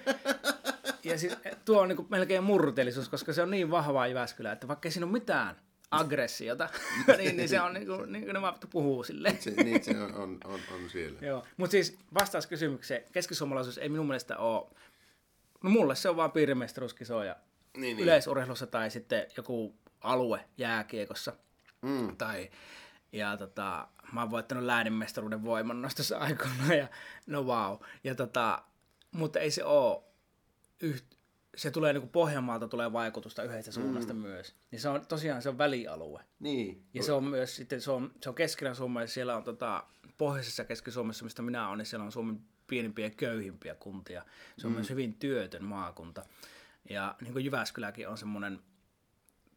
[1.05, 4.89] ja siis tuo on niin melkein murteellisuus, koska se on niin vahvaa Jyväskylä, että vaikka
[4.89, 5.57] ei siinä ole mitään
[5.91, 6.69] aggressiota,
[7.19, 9.43] niin, niin se on niin kuin, niin kuin ne vaan puhuu silleen.
[9.43, 11.19] Se, niin se on, on, on, on siellä.
[11.27, 14.67] Joo, mutta siis vastaus kysymykseen, keskisuomalaisuus ei minun mielestä ole,
[15.63, 17.37] no mulle se on vaan piirimestaruuskisoja
[17.77, 18.05] Niin, niin.
[18.05, 21.33] yleisurheilussa tai sitten joku alue jääkiekossa.
[21.83, 22.17] Mm.
[22.17, 22.51] Tai,
[23.13, 26.89] ja tota, mä oon voittanut lääninmestaruuden voimannostossa aikoinaan ja
[27.27, 27.77] no wow.
[28.05, 28.63] Ja tota,
[29.13, 30.10] mutta ei se oo
[30.81, 31.05] yht,
[31.57, 34.21] se tulee niinku Pohjanmaalta tulee vaikutusta yhdestä suunnasta mm.
[34.21, 34.55] myös.
[34.71, 36.25] Niin se on tosiaan se on välialue.
[36.39, 36.85] Niin.
[36.95, 39.85] Ja se on myös sitten, se on, se on keskellä Suomea, siellä on tota,
[40.19, 44.25] pohjoisessa Keski-Suomessa, mistä minä olen, niin siellä on Suomen pienimpiä ja köyhimpiä kuntia.
[44.59, 44.77] Se on mm.
[44.77, 46.25] myös hyvin työtön maakunta.
[46.91, 48.61] Ja niin kuin Jyväskyläkin on semmoinen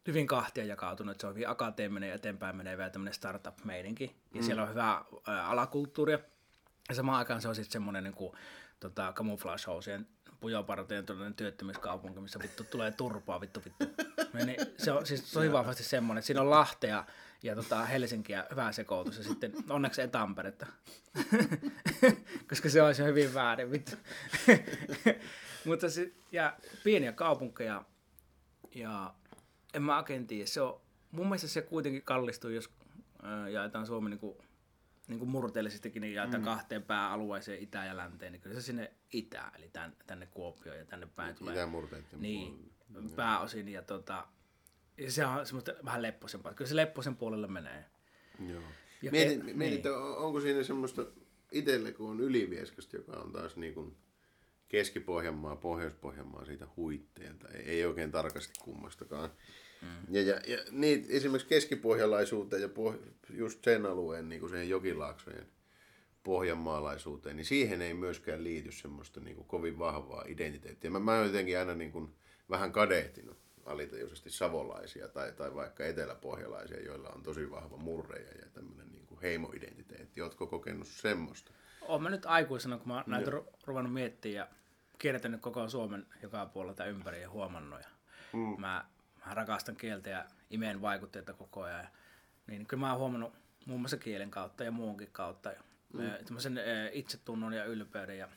[0.08, 4.16] hyvin kahtia jakautunut, että se on hyvin akateeminen ja eteenpäin menevä tämmöinen startup-meininki.
[4.34, 4.46] Ja mm.
[4.46, 6.20] siellä on hyvää ää, alakulttuuria.
[6.90, 8.34] Ja samaan aikaan se on sitten semmoinen niin kuin,
[8.80, 10.08] tota, camouflage-housien
[10.44, 13.86] pujopartojen todellinen työttömyyskaupunki, missä vittu tulee turpaa, vittu vittu.
[14.46, 17.06] Niin se on siis tosi vahvasti semmoinen, että siinä on Lahtea
[17.44, 20.66] ja tota Helsinkiä hyvä sekoitus ja sitten onneksi ei Tamperetta.
[22.50, 23.96] Koska se olisi hyvin väärin, vittu.
[25.66, 27.86] Mutta se, ja pieniä kaupunkeja
[28.76, 29.14] ja
[29.74, 32.70] en mä oikein tiedä, se on, mun mielestä se kuitenkin kallistuu, jos
[33.24, 34.38] ää, jaetaan Suomi niin kuin,
[35.14, 36.46] niin kuin murteellisestikin, niin jaetaan mm.
[36.46, 40.86] kahteen pääalueeseen, itä ja länteen, niin kyllä se sinne itään, eli tän, tänne Kuopioon ja
[40.86, 41.54] tänne päin tulee.
[41.54, 42.74] Itämurteiden Niin,
[43.16, 44.28] pääosin, ja tota,
[44.98, 46.54] ja se on semmoista vähän lepposempaa.
[46.54, 47.86] Kyllä se lepposen puolelle menee.
[48.48, 48.62] Joo.
[49.02, 49.96] Ja Mietin, ke- mietin niin.
[50.18, 51.06] onko siinä semmoista
[51.52, 53.98] itselle, kun on Ylivieskasta, joka on taas niin kuin
[54.70, 57.48] Keski-Pohjanmaa, Pohjois-Pohjanmaa siitä huitteelta.
[57.50, 59.30] Ei, ei oikein tarkasti kummastakaan.
[59.84, 60.16] Mm.
[60.16, 62.96] Ja, ja, ja niin, esimerkiksi keskipohjalaisuuteen ja poh,
[63.30, 65.48] just sen alueen, niin kuin siihen jokilaaksojen
[66.24, 70.90] pohjanmaalaisuuteen, niin siihen ei myöskään liity semmoista niin kuin kovin vahvaa identiteettiä.
[70.90, 72.16] Mä, mä jotenkin aina niin kuin
[72.50, 78.92] vähän kadehtinut alitajuisesti savolaisia tai, tai vaikka eteläpohjalaisia, joilla on tosi vahva murreja ja tämmöinen
[78.92, 80.22] niin kuin heimoidentiteetti.
[80.22, 81.52] Ootko kokenut semmoista?
[81.82, 84.48] Oon mä nyt aikuisena, kun mä näitä ru- ruvennut miettimään ja
[84.98, 87.80] kiertänyt koko Suomen joka puolelta ympäri ja huomannut.
[87.80, 87.88] Ja
[88.34, 88.62] mm.
[88.62, 88.86] mä,
[89.26, 91.80] mä, rakastan kieltä ja imeen vaikutteita koko ajan.
[91.80, 91.90] Ja,
[92.48, 93.34] niin kyllä mä oon huomannut
[93.66, 95.52] muun muassa kielen kautta ja muunkin kautta.
[95.94, 96.26] Mm.
[96.26, 96.60] tämmöisen
[96.92, 98.30] itsetunnon ja ylpeyden ja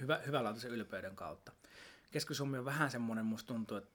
[0.00, 1.52] hyvä, hyvälaatuisen ylpeyden kautta.
[2.10, 3.90] Keski-Suomi on vähän semmoinen, musta tuntuu, että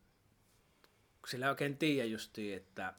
[1.28, 2.94] sillä ei oikein tiedä justiin, että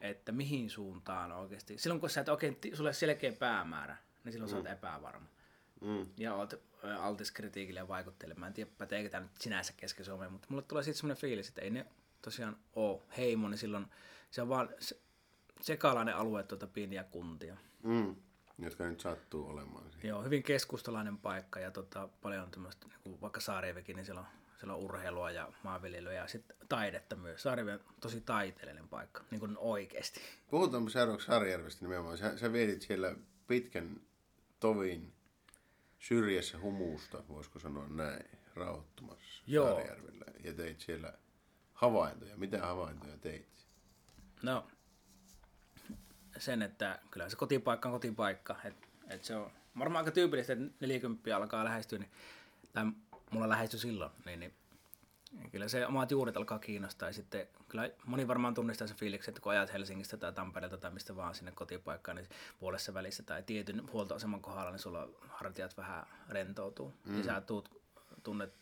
[0.00, 1.78] että mihin suuntaan oikeasti.
[1.78, 4.52] Silloin kun sä et oikein, sulle selkeä päämäärä, niin silloin mm.
[4.52, 5.26] sä oot epävarma.
[5.80, 6.06] Mm.
[6.16, 6.58] Ja oot ö,
[6.98, 8.34] altis kritiikille ja vaikutteille.
[8.34, 11.48] Mä en tiedä, päteekö tämä nyt sinänsä keski Suomeen, mutta mulle tulee siitä semmoinen fiilis,
[11.48, 11.86] että ei ne
[12.22, 13.86] tosiaan oo heimo, niin silloin
[14.30, 15.00] se on vaan se,
[15.60, 17.56] sekalainen alue tuota pieniä kuntia.
[17.82, 18.16] Mm.
[18.58, 20.08] Jotka nyt sattuu olemaan siinä.
[20.08, 24.26] Joo, hyvin keskustalainen paikka ja tota, paljon tämmöistä, niin vaikka Saarijärvikin, niin siellä on,
[24.58, 27.42] siellä on urheilua ja maanviljelyä ja sitten taidetta myös.
[27.42, 30.20] Saarijärvi on tosi taiteellinen paikka, niin kuin oikeasti.
[30.50, 32.18] Puhutaan seuraavaksi Sarjärvestä nimenomaan.
[32.18, 33.14] Sä, sä vietit siellä
[33.46, 34.00] pitkän
[34.60, 35.12] tovin
[36.00, 39.66] syrjässä humuusta, voisiko sanoa näin, rauhoittumassa Joo.
[39.66, 40.24] Saarijärvellä.
[40.44, 41.12] Ja teit siellä
[41.72, 42.36] havaintoja.
[42.36, 43.66] Mitä havaintoja teit?
[44.42, 44.66] No,
[46.38, 48.56] sen, että kyllä se kotipaikka on kotipaikka.
[48.64, 52.10] Et, et se on varmaan aika tyypillistä, että 40 alkaa lähestyä, niin,
[52.72, 52.84] tai
[53.30, 54.54] mulla lähestyi silloin, niin, niin
[55.52, 57.08] kyllä se omat juuret alkaa kiinnostaa.
[57.08, 60.90] Ja sitten kyllä moni varmaan tunnistaa sen fiiliksen, että kun ajat Helsingistä tai Tampereelta tai
[60.90, 62.28] mistä vaan sinne kotipaikkaan, niin
[62.60, 66.94] puolessa välissä tai tietyn huoltoaseman kohdalla, niin sulla hartiat vähän rentoutuu.
[67.04, 67.18] Mm.
[67.18, 67.82] Ja sä tuut,
[68.22, 68.54] tunnet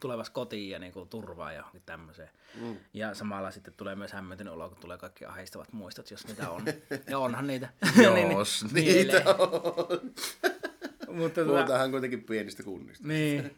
[0.00, 2.30] tulevas kotiin ja niinku turvaa ja johonkin tämmöiseen.
[2.60, 2.76] Mm.
[2.92, 6.62] Ja samalla sitten tulee myös hämmentynyt olo, kun tulee kaikki ahdistavat muistot, jos niitä on.
[7.10, 7.68] ja onhan niitä.
[8.32, 10.00] Jos niitä on.
[11.18, 13.08] Mutta tota, Puhutaanhan kuitenkin pienistä kunnista.
[13.08, 13.56] niin.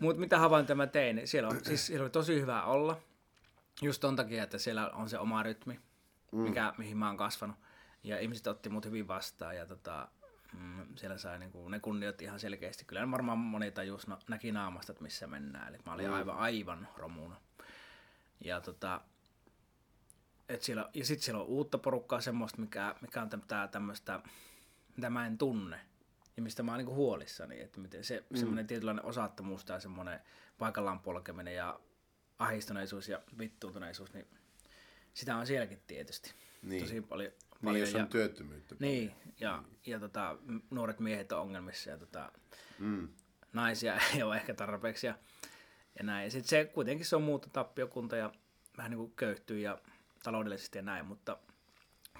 [0.00, 2.98] Mutta mitä havaintoja mä tein, niin siellä, on, siis siellä oli tosi hyvä olla.
[3.82, 5.80] Just ton takia, että siellä on se oma rytmi,
[6.32, 7.56] mikä, mihin mä oon kasvanut.
[8.04, 10.08] Ja ihmiset otti mut hyvin vastaan ja tota,
[10.52, 12.84] mm, siellä sai niinku, ne kunnioitti ihan selkeästi.
[12.84, 15.68] Kyllä varmaan moni tajus, no, näki naamasta, että missä mennään.
[15.68, 17.36] Eli mä olin aivan, aivan romuna.
[18.44, 19.00] Ja tota,
[20.48, 23.30] et siellä, ja sitten siellä on uutta porukkaa, semmoista, mikä, mikä on
[23.70, 24.20] tämmöistä,
[24.96, 25.80] mitä mä en tunne.
[26.38, 28.36] Ja mistä mä oon niinku huolissani, että miten se mm.
[28.36, 30.20] semmoinen tietynlainen osattomuus tai semmoinen
[30.58, 31.80] paikallaan polkeminen ja
[32.38, 34.26] ahistuneisuus ja vittuuntuneisuus, niin
[35.14, 36.34] sitä on sielläkin tietysti.
[36.62, 36.82] Niin.
[36.82, 37.30] Tosi paljon.
[37.32, 38.74] Niin, paljon jos on ja, työttömyyttä.
[38.78, 42.32] niin, ja, ja tota, m- nuoret miehet on ongelmissa ja tota,
[42.78, 43.08] Mm.
[43.52, 45.18] naisia ei ole ehkä tarpeeksi ja,
[45.98, 46.24] ja näin.
[46.24, 48.32] Ja sitten se kuitenkin se on muuttotappiokunta ja
[48.76, 49.78] vähän niin kuin köyhtyy ja
[50.22, 51.38] taloudellisesti ja näin, mutta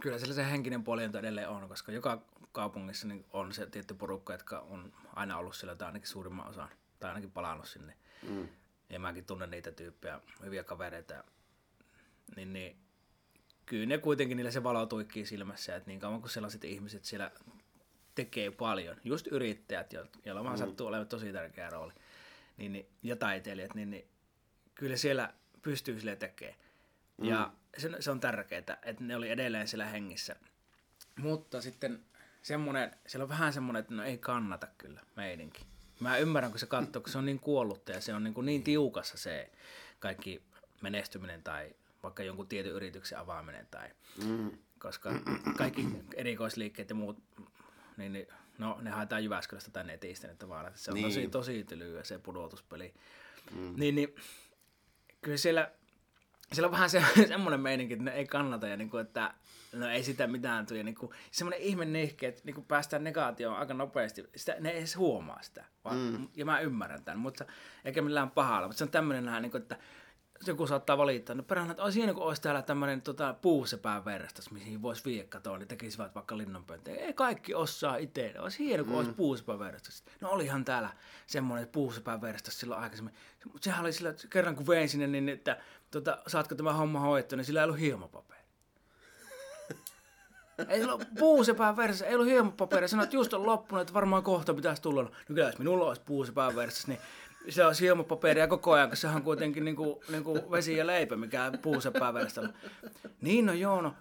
[0.00, 3.94] kyllä sillä se henkinen puoli on edelleen on, koska joka kaupungissa niin on se tietty
[3.94, 6.68] porukka, jotka on aina ollut siellä tai ainakin suurimman osan,
[7.00, 7.96] tai ainakin palannut sinne.
[8.28, 8.48] Mm.
[8.90, 11.24] Ja mäkin tunnen niitä tyyppejä, hyviä kavereita.
[12.37, 12.76] Niin, niin
[13.66, 17.30] kyllä ne kuitenkin niillä se valo tuikkii silmässä, että niin kauan kuin sellaiset ihmiset siellä
[18.14, 19.92] tekee paljon, just yrittäjät,
[20.24, 20.58] joilla vaan mm.
[20.58, 21.92] sattuu olemaan tosi tärkeä rooli,
[22.56, 24.08] niin, niin, ja taiteilijat, niin, niin
[24.74, 26.58] kyllä siellä pystyy sille tekemään.
[27.16, 27.24] Mm.
[27.24, 30.37] Ja se, se on tärkeää, että ne oli edelleen siellä hengissä.
[31.16, 32.04] Mutta sitten
[32.42, 35.66] semmoinen, siellä on vähän semmoinen, että no ei kannata kyllä meidänkin.
[36.01, 38.46] Mä ymmärrän, kun se katsoo, kun se on niin kuollutta ja se on niin, kuin
[38.46, 39.51] niin tiukassa se
[39.98, 40.42] kaikki
[40.81, 43.88] menestyminen tai vaikka jonkun tietyn yrityksen avaaminen tai
[44.24, 44.51] mm.
[44.79, 45.11] koska
[45.57, 47.18] kaikki erikoisliikkeet ja muut,
[47.96, 48.27] niin, niin
[48.59, 51.07] no ne haetaan Jyväskylästä tai netistä, että vaan, että se on niin.
[51.07, 52.94] tosi, tosi tylyä se pudotuspeli.
[53.55, 53.74] Mm.
[53.77, 54.14] Niin, niin
[55.22, 55.70] kyllä siellä,
[56.52, 59.34] siellä on vähän se, semmoinen meininki, että ne ei kannata ja niin kuin, että
[59.72, 60.82] no ei sitä mitään tule.
[60.82, 64.30] Niin kuin, semmoinen ihme nihke, että niin kuin päästään negaatioon aika nopeasti.
[64.37, 65.64] Sitä, ne ei edes huomaa sitä.
[65.84, 66.28] Vaan, mm.
[66.37, 67.44] Ja mä ymmärrän tämän, mutta
[67.84, 68.68] eikä millään pahalla.
[68.68, 69.76] Mutta se on tämmöinen niin kuin, että
[70.46, 74.51] joku saattaa valittaa, no perään, että olisi hieno, kun olisi täällä tämmöinen tota, puusepään verstas,
[74.51, 76.96] mihin voisi viedä katoa, niin tekisivät vaikka linnanpöntöjä.
[76.96, 78.35] Ei kaikki osaa itse.
[78.38, 78.98] Olisi hieno, kun mm.
[78.98, 80.05] olisi puusepään verstas.
[80.20, 80.90] No olihan täällä
[81.27, 83.14] semmoinen puusepään verstas silloin aikaisemmin.
[83.44, 85.57] Mutta sehän oli sillä, että kerran kun vein sinne, niin että
[85.90, 88.40] tota, saatko tämä homma hoidettua, niin sillä ei ollut hiomapaperi.
[90.68, 92.88] ei ollut puusepään verstas, ei ollut hiomapaperi.
[92.88, 95.03] Sanoit, että just on loppunut, että varmaan kohta pitäisi tulla.
[95.03, 97.01] No kyllä, jos minulla olisi puusepään verstas, niin
[97.48, 101.52] se on sijomapaperia koko ajan, koska se on kuitenkin niinku, niinku vesi ja leipä, mikä
[101.62, 102.12] puusepää.
[103.20, 103.94] Niin no joo, no.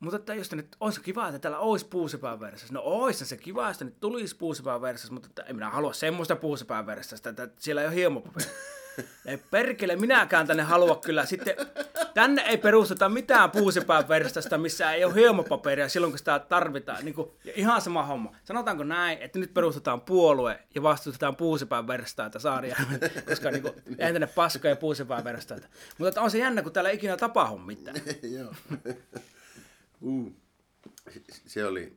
[0.00, 2.74] Mutta että jos nyt olisi kiva, että täällä olisi puusepää verestassa.
[2.74, 6.36] No olisi se kiva, että nyt tulisi puusepää verestassa, mutta että en minä halua semmoista
[6.36, 8.50] puusepää verestassa, että siellä ei ole hiemopaperia.
[9.26, 11.26] Ei perkele, minäkään tänne halua kyllä.
[11.26, 11.54] Sitten
[12.14, 17.04] tänne ei perusteta mitään puusepään verstasta, missä ei ole hiemopaperia silloin, kun sitä tarvitaan.
[17.04, 18.36] Niin kuin, ihan sama homma.
[18.44, 22.76] Sanotaanko näin, että nyt perustetaan puolue ja vastustetaan puusepään verstaita saaria,
[23.28, 25.68] koska niin kuin, eihän tänne paskoja puusepään verstaita.
[25.98, 27.96] Mutta on se jännä, kun täällä ei ikinä tapahdu mitään.
[28.38, 28.54] Joo.
[30.00, 30.32] Uh.
[31.46, 31.96] Se oli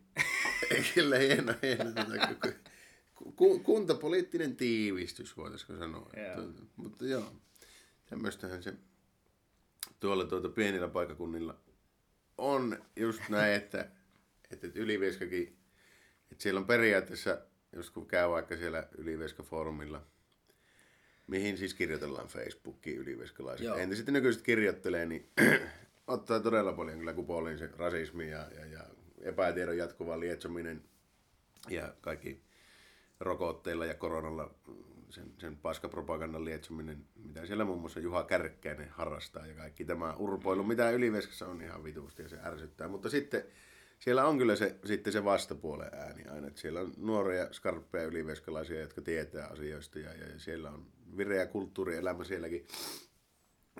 [0.93, 2.47] kyllä hieno, hieno tota,
[3.35, 6.09] ku, kuntapoliittinen tiivistys, voitaisiko sanoa.
[6.17, 6.39] Yeah.
[6.39, 7.33] Että, mutta joo,
[8.09, 8.73] tämmöistähän se
[9.99, 11.57] tuolla tuota pienillä paikakunnilla
[12.37, 13.89] on just näin, että,
[14.51, 15.57] että Ylivieskakin,
[16.31, 17.41] että siellä on periaatteessa,
[17.73, 20.01] jos kun käy vaikka siellä Ylivieska-foorumilla,
[21.27, 23.77] mihin siis kirjoitellaan Facebookiin yliveskalaiset.
[23.77, 25.29] Entä sitten nykyiset kirjoittelee, niin
[26.07, 28.83] ottaa todella paljon kyllä kupoliin se rasismi ja, ja, ja
[29.21, 30.83] epätiedon jatkuva lietsominen
[31.69, 32.41] ja kaikki
[33.21, 34.51] rokotteilla ja koronalla
[35.09, 40.63] sen, sen paskapropagandan lietsominen, mitä siellä muun muassa Juha Kärkkäinen harrastaa ja kaikki tämä urpoilu,
[40.63, 42.87] mitä Yliveskassa on ihan vitusti ja se ärsyttää.
[42.87, 43.43] Mutta sitten
[43.99, 48.81] siellä on kyllä se, sitten se vastapuolen ääni aina, että siellä on nuoria, skarppeja yliveskalaisia,
[48.81, 50.85] jotka tietää asioista ja, ja siellä on
[51.17, 52.67] vireä kulttuurielämä sielläkin.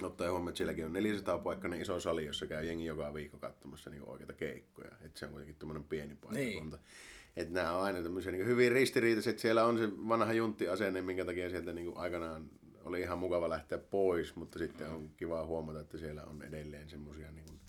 [0.01, 3.89] Ottaa huomioon, että sielläkin on 400 paikkainen iso sali, jossa käy jengi joka viikko katsomassa
[3.89, 4.91] niin oikeita keikkoja.
[5.01, 6.77] Että se on kuitenkin tämmöinen pieni paikkakunta.
[6.77, 6.86] Niin.
[7.35, 9.39] Että nämä on aina tämmöisiä niin hyvin ristiriitaiset.
[9.39, 12.49] Siellä on se vanha junttiasenne, minkä takia sieltä niin aikanaan
[12.85, 17.31] oli ihan mukava lähteä pois, mutta sitten on kiva huomata, että siellä on edelleen semmoisia
[17.31, 17.59] niin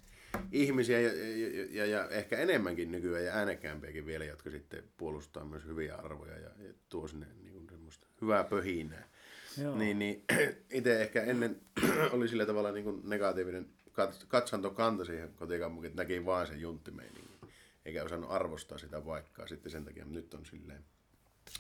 [0.53, 5.65] ihmisiä ja, ja, ja, ja, ehkä enemmänkin nykyään ja äänekkäämpiäkin vielä, jotka sitten puolustaa myös
[5.65, 9.09] hyviä arvoja ja, ja tuo sinne niin kuin semmoista hyvää pöhinää.
[9.63, 9.77] Joo.
[9.77, 10.25] Niin, niin
[10.71, 11.61] itse ehkä ennen
[12.13, 13.67] oli sillä tavalla niin kuin negatiivinen
[14.29, 17.32] katsantokanta siihen kotikaupunkiin, että näki vain sen junttimeiningin
[17.85, 20.05] eikä osannut arvostaa sitä paikkaa sitten sen takia.
[20.05, 20.85] Nyt on silleen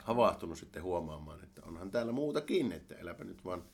[0.03, 3.65] havahtunut sitten huomaamaan, että onhan täällä muutakin, että eläpä nyt vaan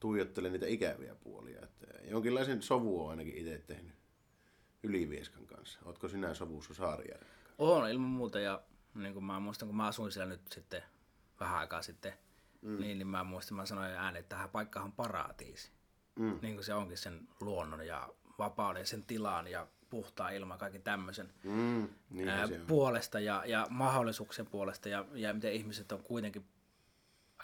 [0.00, 1.62] tuijottele niitä ikäviä puolia.
[1.62, 3.94] Että jonkinlaisen sovu on ainakin itse tehnyt
[4.82, 5.80] Ylivieskan kanssa.
[5.84, 7.54] Oletko sinä sovussa Saarijärven kanssa?
[7.58, 8.62] On ilman muuta ja
[8.94, 10.82] niin kuin mä muistan, kun mä asuin siellä nyt sitten
[11.40, 12.12] vähän aikaa sitten,
[12.62, 12.80] mm.
[12.80, 15.70] niin, niin mä muistan, mä sanoin ääneen, että tähän paikkaan on paratiisi.
[16.16, 16.38] Mm.
[16.42, 21.32] Niin kuin se onkin sen luonnon ja vapauden, sen tilan ja puhtaa ilma, kaiken tämmöisen
[21.42, 26.44] mm, niin ää, puolesta ja, ja mahdollisuuksien puolesta ja, ja miten ihmiset on kuitenkin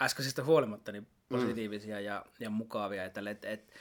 [0.03, 2.05] äskeisestä huolimatta niin positiivisia mm.
[2.05, 3.05] ja, ja mukavia.
[3.05, 3.73] Että, et, et,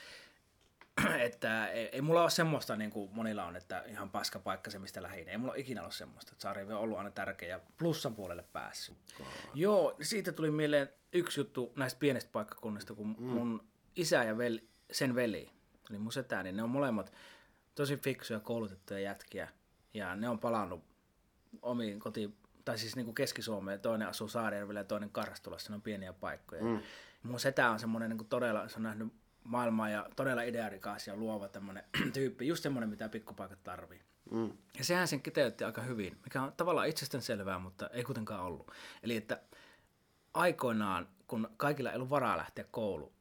[1.26, 4.78] että ei, ei mulla ole semmoista, niin kuin monilla on, että ihan paska paikka se,
[4.78, 5.28] mistä lähin.
[5.28, 6.32] Ei mulla ole ikinä ollut semmoista.
[6.32, 8.96] Että Saari on ollut aina tärkeä ja plussan puolelle päässyt.
[9.20, 9.26] Oh.
[9.54, 13.26] Joo, siitä tuli mieleen yksi juttu näistä pienistä paikkakunnista, kun mm.
[13.26, 13.64] mun
[13.96, 15.50] isä ja veli, sen veli,
[15.90, 17.12] eli mun setä, niin ne on molemmat
[17.74, 19.48] tosi fiksuja koulutettuja jätkiä.
[19.94, 20.84] Ja ne on palannut
[21.62, 23.80] omiin kotiin, tai siis niin kuin Keski-Suomeen.
[23.80, 25.70] Toinen asuu Saarijärvellä ja toinen Karstulassa.
[25.70, 26.62] Ne on pieniä paikkoja.
[26.64, 26.80] Mm.
[27.22, 29.12] Mun setä on semmoinen niin todella, se on nähnyt
[29.44, 31.84] maailmaa ja todella idearikas ja luova tämmöinen
[32.14, 32.46] tyyppi.
[32.46, 34.00] Just semmoinen, mitä pikkupaikat tarvii.
[34.30, 34.52] Mm.
[34.78, 38.70] Ja sehän sen kiteytti aika hyvin, mikä on tavallaan itsestään selvää, mutta ei kuitenkaan ollut.
[39.02, 39.40] Eli että
[40.34, 43.12] aikoinaan, kun kaikilla ei ollut varaa lähteä koulu,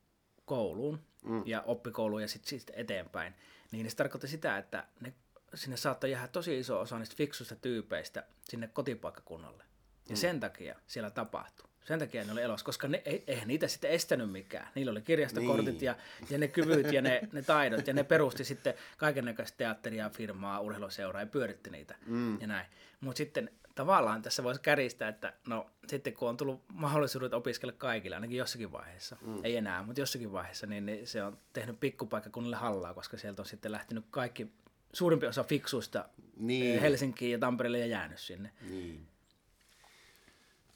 [0.46, 1.44] kouluun mm.
[1.46, 3.36] ja oppikouluun ja sitten sit eteenpäin,
[3.74, 5.14] niin se tarkoitti sitä, että ne,
[5.54, 9.64] sinne saattoi jäädä tosi iso osa niistä fiksuista tyypeistä sinne kotipaikkakunnalle.
[10.10, 10.16] Ja mm.
[10.16, 11.70] sen takia siellä tapahtui.
[11.84, 14.68] Sen takia ne oli elossa, koska ne, eihän niitä sitten estänyt mikään.
[14.76, 15.84] Niillä oli kirjastokortit niin.
[15.84, 15.96] ja,
[16.30, 17.88] ja ne kyvyt ja ne, ne taidot.
[17.88, 22.42] Ja ne perusti sitten kaikenlaista teatteria, firmaa, urheiluseuraa ja pyöritti niitä mm.
[22.42, 22.66] ja näin.
[23.02, 28.16] Mutta sitten tavallaan tässä voisi käristää, että no sitten kun on tullut mahdollisuudet opiskella kaikille,
[28.16, 29.40] ainakin jossakin vaiheessa, mm.
[29.44, 33.46] ei enää, mutta jossakin vaiheessa, niin, niin se on tehnyt pikkupaikkakunnille hallaa, koska sieltä on
[33.46, 34.48] sitten lähtenyt kaikki,
[34.94, 36.82] suurimpi osa fiksuista niin.
[36.82, 38.52] Helsinkiin ja Tampereelle ja jäänyt sinne.
[38.70, 39.08] Niin.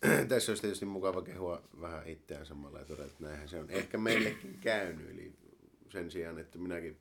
[0.29, 3.97] Tässä olisi tietysti mukava kehua vähän itseään samalla ja todeta, että näinhän se on ehkä
[3.97, 5.09] meillekin käynyt.
[5.09, 5.33] Eli
[5.89, 6.97] sen sijaan, että minäkin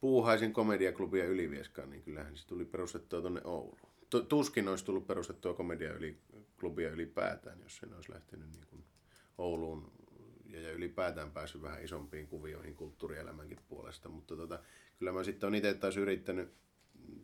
[0.00, 3.89] puuhaisin komediaklubia Ylivieskaan, niin kyllähän se tuli perustettua tuonne Ouluun.
[4.28, 8.84] Tuskin olisi tullut perustettua komediaklubia ylipäätään, jos sen olisi lähtenyt niin kuin
[9.38, 9.92] Ouluun
[10.46, 14.08] ja ylipäätään päässyt vähän isompiin kuvioihin kulttuurielämänkin puolesta.
[14.08, 14.58] Mutta tota,
[14.98, 16.52] kyllä mä sitten olen itse taas yrittänyt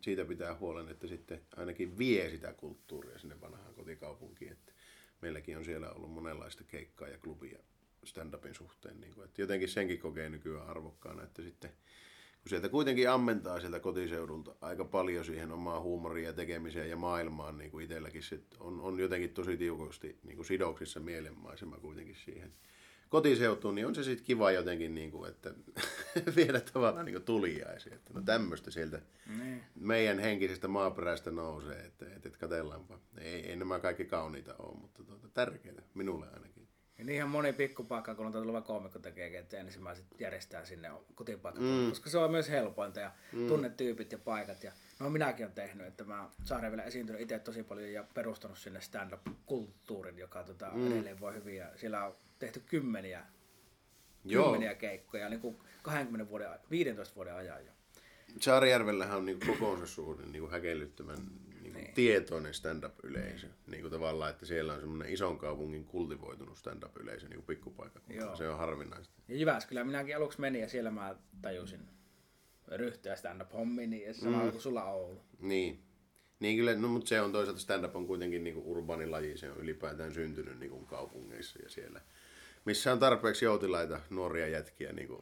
[0.01, 4.51] siitä pitää huolen, että sitten ainakin vie sitä kulttuuria sinne vanhaan kotikaupunkiin.
[4.51, 4.73] Että
[5.21, 7.59] meilläkin on siellä ollut monenlaista keikkaa ja klubia
[8.05, 9.01] stand-upin suhteen.
[9.01, 11.71] Niin kuin, että jotenkin senkin kokee nykyään arvokkaana, että sitten
[12.47, 17.57] kun sieltä kuitenkin ammentaa sieltä kotiseudulta aika paljon siihen omaan huumoriin ja tekemiseen ja maailmaan,
[17.57, 22.53] niin kuin itselläkin se on, on jotenkin tosi tiukasti niin kuin sidoksissa mielenmaisema kuitenkin siihen
[23.09, 25.53] kotiseutuun, niin on se sitten kiva jotenkin, niin kuin, että
[26.35, 27.95] viedä tavallaan niin tuliaisia.
[27.95, 29.01] Että no tämmöistä sieltä
[29.39, 29.63] niin.
[29.75, 32.99] meidän henkisestä maaperästä nousee, että, että, että katsellaanpa.
[33.17, 36.67] Ei, ei nämä kaikki kauniita ole, mutta tuota, tärkeää, minulle ainakin.
[36.97, 41.67] Ja niin ihan moni pikkupaikka, kun on tullut koomikko tekee, että ensimmäiset järjestää sinne kotipaikkaan,
[41.67, 41.89] mm.
[41.89, 43.47] koska se on myös helpointa ja mm.
[43.47, 44.63] tunnetyypit ja paikat.
[44.63, 48.57] Ja, no minäkin olen tehnyt, että mä Saareen vielä esiintynyt itse tosi paljon ja perustanut
[48.57, 50.87] sinne stand-up-kulttuurin, joka tota, mm.
[50.87, 51.57] edelleen voi hyvin.
[51.57, 53.25] Ja siellä on tehty kymmeniä,
[54.25, 54.43] Joo.
[54.43, 57.71] kymmeniä keikkoja niin kuin 20 vuoden, 15 vuoden ajan jo.
[58.39, 61.17] Saarijärvellähän on niin kokoonsa suhde niin häkellyttävän
[61.77, 61.95] niin niin.
[61.95, 63.47] tietoinen stand-up-yleisö.
[63.67, 67.99] Niin kuin tavallaan, että siellä on semmoinen ison kaupungin kultivoitunut stand-up-yleisö niin pikkupaikka.
[68.37, 69.13] Se on harvinaista.
[69.27, 71.81] Ja Jyväskylä minäkin aluksi menin ja siellä mä tajusin
[72.67, 74.51] ryhtyä stand-up-hommiin, niin sama mm.
[74.51, 75.21] kuin sulla Oulu.
[75.39, 75.83] Niin.
[76.39, 79.57] Niin kyllä, no, mutta se on toisaalta stand-up on kuitenkin niin urbaani laji, se on
[79.57, 82.01] ylipäätään syntynyt niin kuin kaupungeissa ja siellä
[82.67, 85.19] missä on tarpeeksi joutilaita nuoria jätkiä, niin kuin,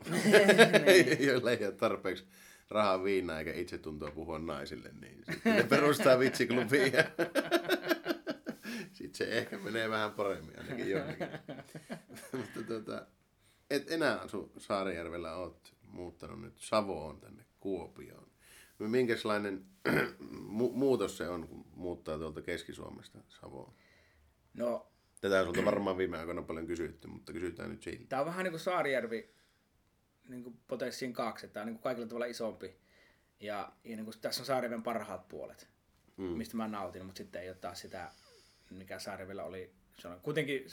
[1.28, 2.24] joilla ei ole tarpeeksi
[2.70, 7.04] rahaa viinaa eikä itse tuntua puhua naisille, niin sitten ne perustaa vitsiklubiin ja
[8.94, 11.28] sitten se ehkä menee vähän paremmin ainakin joillekin.
[12.38, 13.08] Mutta tota,
[13.70, 18.28] et enää asu Saarijärvellä, oot muuttanut nyt Savoon tänne Kuopioon.
[18.80, 19.66] Minkälainen
[20.60, 23.74] mu- muutos se on, kun muuttaa tuolta Keski-Suomesta Savoon?
[24.54, 28.06] No, Tätä on sulta varmaan viime aikoina paljon kysytty, mutta kysytään nyt siitä.
[28.10, 29.34] Tämä on vähän niin kuin Saarijärvi
[30.28, 31.48] niin kuin potenssiin kaksi.
[31.48, 32.76] Tämä on niin kuin kaikilla tavalla isompi.
[33.40, 35.70] Ja, ja niin kuin, tässä on Saarijärven parhaat puolet,
[36.18, 36.24] mm.
[36.24, 38.12] mistä mä nautin, mutta sitten ei ole taas sitä,
[38.70, 39.72] mikä Saarijärvellä oli.
[40.00, 40.68] Se on kuitenkin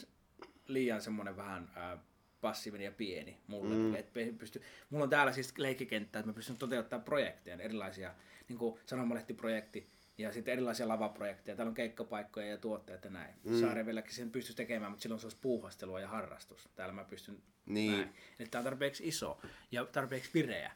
[0.67, 1.97] liian semmoinen vähän ää,
[2.41, 3.75] passiivinen ja pieni mulle.
[3.75, 3.95] Mm.
[3.95, 8.15] Et pysty, mulla on täällä siis leikkikenttä, että mä pystyn toteuttamaan projekteja, erilaisia,
[8.49, 11.55] niin kuin sanomalehtiprojekti, ja sitten erilaisia lavaprojekteja.
[11.55, 13.35] Täällä on keikkapaikkoja ja tuotteita ja näin.
[13.43, 13.59] Mm.
[13.59, 16.69] Saarevilläkin sen pystyisi tekemään, mutta silloin se olisi puuhastelua ja harrastus.
[16.75, 17.91] Täällä mä pystyn niin.
[17.91, 18.13] näin.
[18.39, 20.71] Että tämä on tarpeeksi iso ja tarpeeksi vireä.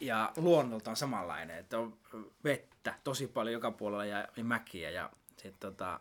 [0.00, 1.98] Ja luonnoltaan samanlainen, että on
[2.44, 6.00] vettä tosi paljon joka puolella ja, ja mäkiä ja sitten tota,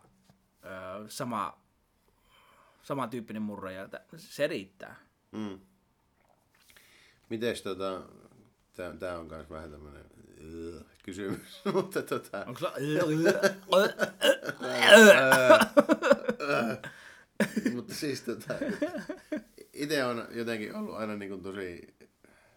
[1.08, 1.62] sama,
[2.82, 4.96] samantyyppinen murre ja se riittää.
[5.32, 5.60] Mm.
[7.30, 8.02] Mites tota,
[9.00, 10.06] tää, on myös vähän tämmönen
[11.04, 12.46] kysymys, mutta tota...
[12.46, 12.60] Onko
[17.76, 18.54] mutta siis tota,
[19.74, 21.96] itse on jotenkin ollut aina niin kuin tosi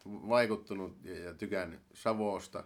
[0.06, 2.64] vaikuttunut ja, ja tykännyt Savosta,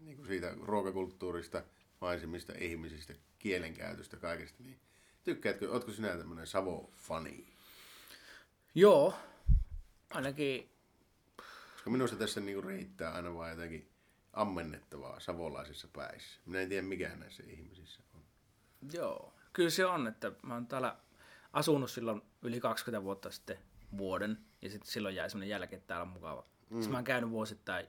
[0.00, 1.62] niin kuin siitä ruokakulttuurista,
[2.00, 4.62] maisemista, ihmisistä, kielenkäytöstä, kaikesta.
[4.62, 4.78] Niin
[5.24, 7.46] tykkäätkö, ootko sinä tämmöinen Savo-fani?
[8.74, 9.14] Joo,
[10.10, 10.70] ainakin...
[11.72, 13.88] Koska minusta tässä niin kuin riittää aina vaan jotenkin
[14.32, 16.40] ammennettavaa savolaisissa päissä.
[16.46, 18.22] Minä en tiedä mikä näissä ihmisissä on.
[18.92, 20.96] Joo, kyllä se on, että mä oon täällä
[21.52, 23.58] asunut silloin yli 20 vuotta sitten
[23.98, 26.44] vuoden, ja sitten silloin jäi semmoinen jälki, että täällä on mukava.
[26.70, 26.76] Mm.
[26.76, 27.86] Sitten mä oon käynyt vuosittain,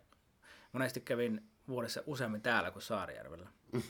[0.72, 3.48] monesti kävin vuodessa useammin täällä kuin Saarijärvellä.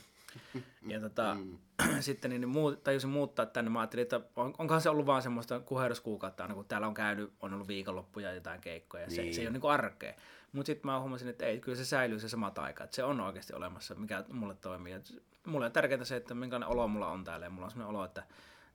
[0.87, 1.37] Ja tota,
[1.99, 3.71] sitten niin muu, tajusin muuttaa tänne.
[3.71, 7.33] Mä ajattelin, että on, onkohan se ollut vaan semmoista kuheruskuukautta aina, kun täällä on käynyt,
[7.39, 9.05] on ollut viikonloppuja ja jotain keikkoja.
[9.07, 9.15] Niin.
[9.15, 9.33] Se, Niin.
[9.33, 10.13] se ei ole niin arkea.
[10.51, 12.83] Mutta sitten mä huomasin, että ei, kyllä se säilyy se sama taika.
[12.83, 14.93] Että se on oikeasti olemassa, mikä mulle toimii.
[14.93, 17.45] Et mulle on tärkeintä se, että minkälainen olo mulla on täällä.
[17.45, 18.23] Ja mulla on sellainen olo, että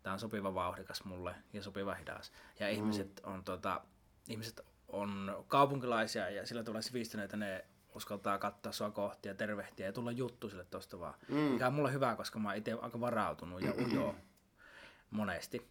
[0.03, 2.33] tämä on sopiva vauhdikas mulle ja sopiva hidas.
[2.61, 3.81] Ja ihmiset on, tota,
[4.29, 7.65] ihmiset on kaupunkilaisia ja sillä tavalla sivistyneitä, ne
[7.95, 11.15] uskaltaa katsoa sua kohti ja tervehtiä ja tulla juttu sille tosta vaan.
[11.29, 11.37] Mm.
[11.37, 14.15] Mikä on mulle hyvä, koska mä oon itse aika varautunut ja ujo
[15.11, 15.69] monesti.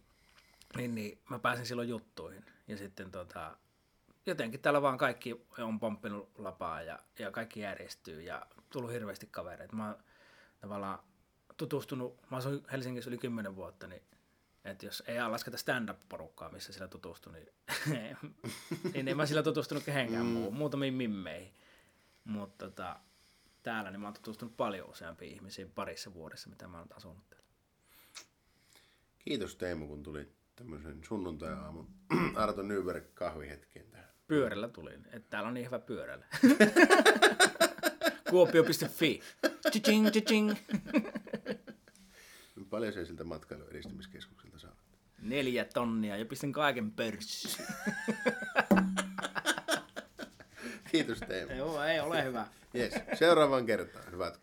[0.76, 2.44] Niin, niin mä pääsin silloin juttuihin.
[2.68, 3.56] Ja sitten tota,
[4.26, 9.76] jotenkin täällä vaan kaikki on pomppinut lapaa ja, ja kaikki järjestyy ja tullut hirveästi kavereita.
[9.76, 9.96] Mä oon
[10.60, 10.98] tavallaan
[11.56, 14.02] tutustunut, mä asuin Helsingissä yli 10 vuotta, niin
[14.64, 17.48] että jos ei lasketa stand-up-porukkaa, missä sillä tutustui, niin,
[18.94, 21.54] niin en mä sillä tutustunut kehenkään muu, muutamiin mimmeihin.
[22.24, 23.00] Mutta tota,
[23.62, 27.48] täällä niin mä oon tutustunut paljon useampiin ihmisiin parissa vuodessa, mitä mä oon asunut täällä.
[29.18, 31.88] Kiitos Teemu, kun tuli tämmöisen sunnuntai-aamun
[32.36, 34.13] Arto Nyberg kahvihetkeen tähän.
[34.26, 36.26] Pyörällä tulin, että täällä on niin hyvä pyörällä.
[38.30, 39.20] Kuopio.fi.
[39.70, 40.52] Chiching, chiching.
[42.70, 44.76] Paljon se siltä matkailun edistämiskeskukselta saa?
[45.22, 47.66] Neljä tonnia ja pistän kaiken pörssiin.
[50.90, 51.52] Kiitos Teemu.
[51.52, 52.46] Joo, ei ole hyvä.
[52.74, 52.94] Yes.
[53.18, 54.12] Seuraavaan kertaan.
[54.12, 54.36] Hyvät